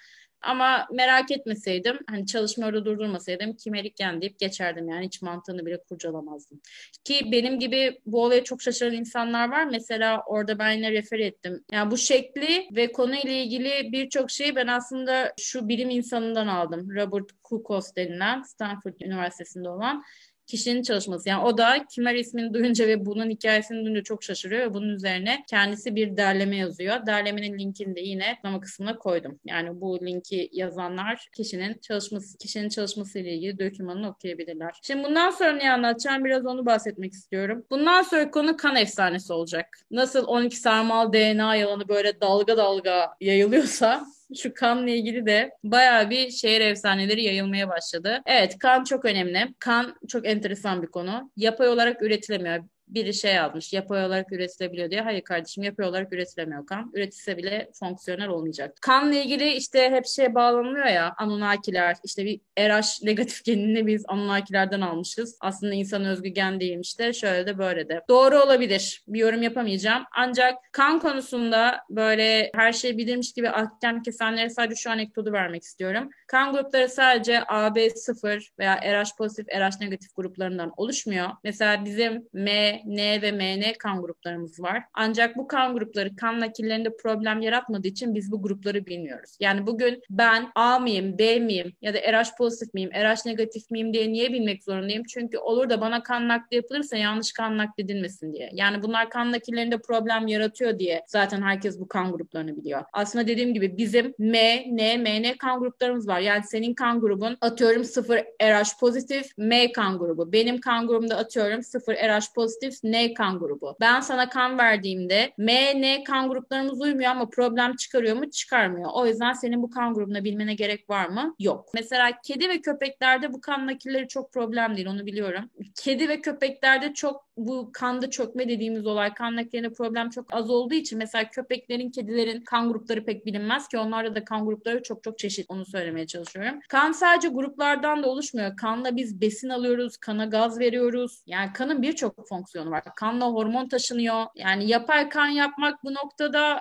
[0.43, 5.83] Ama merak etmeseydim, hani çalışmayı orada durdurmasaydım kimerik gen deyip geçerdim yani hiç mantığını bile
[5.83, 6.61] kurcalamazdım.
[7.05, 9.65] Ki benim gibi bu olaya çok şaşıran insanlar var.
[9.65, 11.65] Mesela orada ben yine refer ettim.
[11.73, 16.89] Yani bu şekli ve konuyla ilgili birçok şeyi ben aslında şu bilim insanından aldım.
[16.91, 20.05] Robert Kukos denilen Stanford Üniversitesi'nde olan
[20.47, 21.29] kişinin çalışması.
[21.29, 25.45] Yani o da Kimer ismini duyunca ve bunun hikayesini duyunca çok şaşırıyor ve bunun üzerine
[25.51, 27.07] kendisi bir derleme yazıyor.
[27.07, 29.41] Derlemenin linkini de yine açıklama kısmına koydum.
[29.45, 34.75] Yani bu linki yazanlar kişinin çalışması kişinin çalışması ile ilgili dokümanını okuyabilirler.
[34.83, 37.65] Şimdi bundan sonra ne anlatacağım biraz onu bahsetmek istiyorum.
[37.71, 39.79] Bundan sonra konu kan efsanesi olacak.
[39.91, 46.31] Nasıl 12 sarmal DNA yalanı böyle dalga dalga yayılıyorsa şu kanla ilgili de bayağı bir
[46.31, 48.23] şehir efsaneleri yayılmaya başladı.
[48.27, 49.55] Evet kan çok önemli.
[49.59, 51.31] Kan çok enteresan bir konu.
[51.37, 55.01] Yapay olarak üretilemiyor biri şey yazmış yapay olarak üretilebiliyor diye.
[55.01, 56.91] Hayır kardeşim yapay olarak üretilemiyor kan.
[56.95, 58.77] Üretilse bile fonksiyonel olmayacak.
[58.81, 64.81] Kanla ilgili işte hep şey bağlanılıyor ya Anunnakiler işte bir RH negatif genini biz Anunnakilerden
[64.81, 65.39] almışız.
[65.41, 68.01] Aslında insan özgü gen değilmiş de şöyle de böyle de.
[68.09, 69.03] Doğru olabilir.
[69.09, 70.05] Bir yorum yapamayacağım.
[70.17, 76.11] Ancak kan konusunda böyle her şey bilirmiş gibi ahkam kesenlere sadece şu anekdotu vermek istiyorum.
[76.27, 81.29] Kan grupları sadece AB0 veya RH pozitif, RH negatif gruplarından oluşmuyor.
[81.45, 84.83] Mesela bizim M, N ve MN kan gruplarımız var.
[84.95, 89.37] Ancak bu kan grupları kan nakillerinde problem yaratmadığı için biz bu grupları bilmiyoruz.
[89.41, 93.93] Yani bugün ben A mıyım, B miyim ya da RH pozitif miyim, RH negatif miyim
[93.93, 95.03] diye niye bilmek zorundayım?
[95.05, 98.51] Çünkü olur da bana kan nakli yapılırsa yanlış kan nakledilmesin diye.
[98.53, 102.85] Yani bunlar kan nakillerinde problem yaratıyor diye zaten herkes bu kan gruplarını biliyor.
[102.93, 106.21] Aslında dediğim gibi bizim M, N, MN kan gruplarımız var.
[106.21, 110.33] Yani senin kan grubun atıyorum 0 RH pozitif M kan grubu.
[110.33, 113.77] Benim kan grubumda atıyorum 0 RH pozitif N kan grubu.
[113.81, 118.31] Ben sana kan verdiğimde M, N kan gruplarımız uymuyor ama problem çıkarıyor mu?
[118.31, 118.91] Çıkarmıyor.
[118.95, 121.35] O yüzden senin bu kan grubunu bilmene gerek var mı?
[121.39, 121.71] Yok.
[121.75, 125.51] Mesela kedi ve köpeklerde bu kan nakilleri çok problem değil onu biliyorum.
[125.83, 130.75] Kedi ve köpeklerde çok bu kanda çökme dediğimiz olay kan nakillerinde problem çok az olduğu
[130.75, 135.19] için mesela köpeklerin, kedilerin kan grupları pek bilinmez ki onlarda da kan grupları çok çok
[135.19, 136.61] çeşit onu söylemeye çalışıyorum.
[136.69, 138.57] Kan sadece gruplardan da oluşmuyor.
[138.57, 141.23] Kanla biz besin alıyoruz, kana gaz veriyoruz.
[141.27, 142.83] Yani kanın birçok fonksiyonu var.
[142.97, 144.27] Kanla hormon taşınıyor.
[144.35, 146.59] Yani yapay kan yapmak bu noktada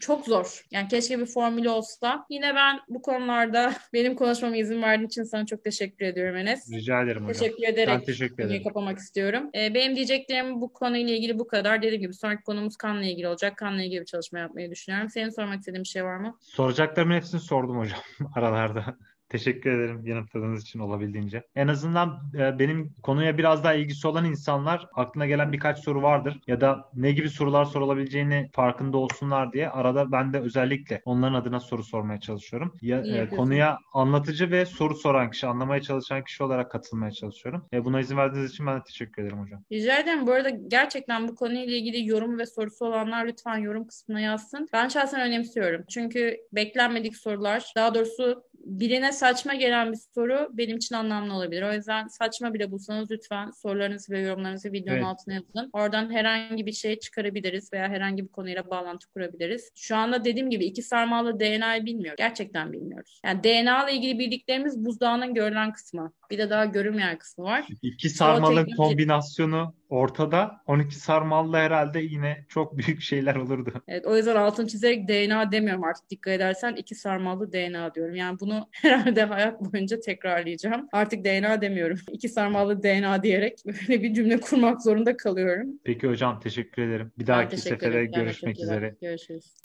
[0.00, 0.64] çok zor.
[0.70, 2.26] Yani keşke bir formülü olsa.
[2.30, 6.72] Yine ben bu konularda benim konuşmama izin verdiğin için sana çok teşekkür ediyorum Enes.
[6.72, 7.32] Rica ederim hocam.
[7.32, 8.62] Teşekkür ederek Ben teşekkür ederim.
[8.62, 9.50] kapamak istiyorum.
[9.54, 11.82] Ee, benim diyeceklerim bu konuyla ilgili bu kadar.
[11.82, 13.56] Dediğim gibi sonraki konumuz kanla ilgili olacak.
[13.56, 15.10] Kanla ilgili bir çalışma yapmayı düşünüyorum.
[15.10, 16.38] Senin sormak istediğin bir şey var mı?
[16.40, 18.00] Soracaklarımın hepsini sordum hocam
[18.34, 18.96] aralarda.
[19.32, 21.42] Teşekkür ederim yanıtladığınız için olabildiğince.
[21.54, 26.40] En azından e, benim konuya biraz daha ilgisi olan insanlar aklına gelen birkaç soru vardır
[26.46, 31.60] ya da ne gibi sorular sorulabileceğini farkında olsunlar diye arada ben de özellikle onların adına
[31.60, 32.76] soru sormaya çalışıyorum.
[32.82, 37.66] Ya, e, konuya anlatıcı ve soru soran kişi, anlamaya çalışan kişi olarak katılmaya çalışıyorum.
[37.72, 39.64] E, buna izin verdiğiniz için ben de teşekkür ederim hocam.
[39.72, 40.26] Rica ederim.
[40.26, 44.68] Bu arada gerçekten bu konuyla ilgili yorum ve sorusu olanlar lütfen yorum kısmına yazsın.
[44.72, 45.84] Ben şahsen önemsiyorum.
[45.88, 51.62] Çünkü beklenmedik sorular, daha doğrusu birine saçma gelen bir soru benim için anlamlı olabilir.
[51.62, 55.06] O yüzden saçma bile bulsanız lütfen sorularınızı ve yorumlarınızı videonun Evet.
[55.06, 55.70] altına yazın.
[55.72, 59.70] Oradan herhangi bir şey çıkarabiliriz veya herhangi bir konuyla bağlantı kurabiliriz.
[59.74, 62.18] Şu anda dediğim gibi iki sarmalı DNA'yı bilmiyoruz.
[62.18, 63.20] Gerçekten bilmiyoruz.
[63.24, 66.12] Yani DNA ile ilgili bildiklerimiz buzdağının görülen kısmı.
[66.32, 67.64] Bir de daha görünmeyen kısmı var.
[67.82, 70.62] İki sarmalın teknoloji- kombinasyonu ortada.
[70.66, 73.72] 12 sarmallı herhalde yine çok büyük şeyler olurdu.
[73.88, 78.14] Evet, o yüzden altını çizerek DNA demiyorum artık dikkat edersen iki sarmallı DNA diyorum.
[78.14, 80.88] Yani bunu herhalde hayat boyunca tekrarlayacağım.
[80.92, 81.98] Artık DNA demiyorum.
[82.12, 85.68] İki sarmallı DNA diyerek böyle bir cümle kurmak zorunda kalıyorum.
[85.84, 87.12] Peki hocam teşekkür ederim.
[87.18, 88.94] Bir dahaki sefere görüşmek üzere.
[89.00, 89.62] Görüşürüz.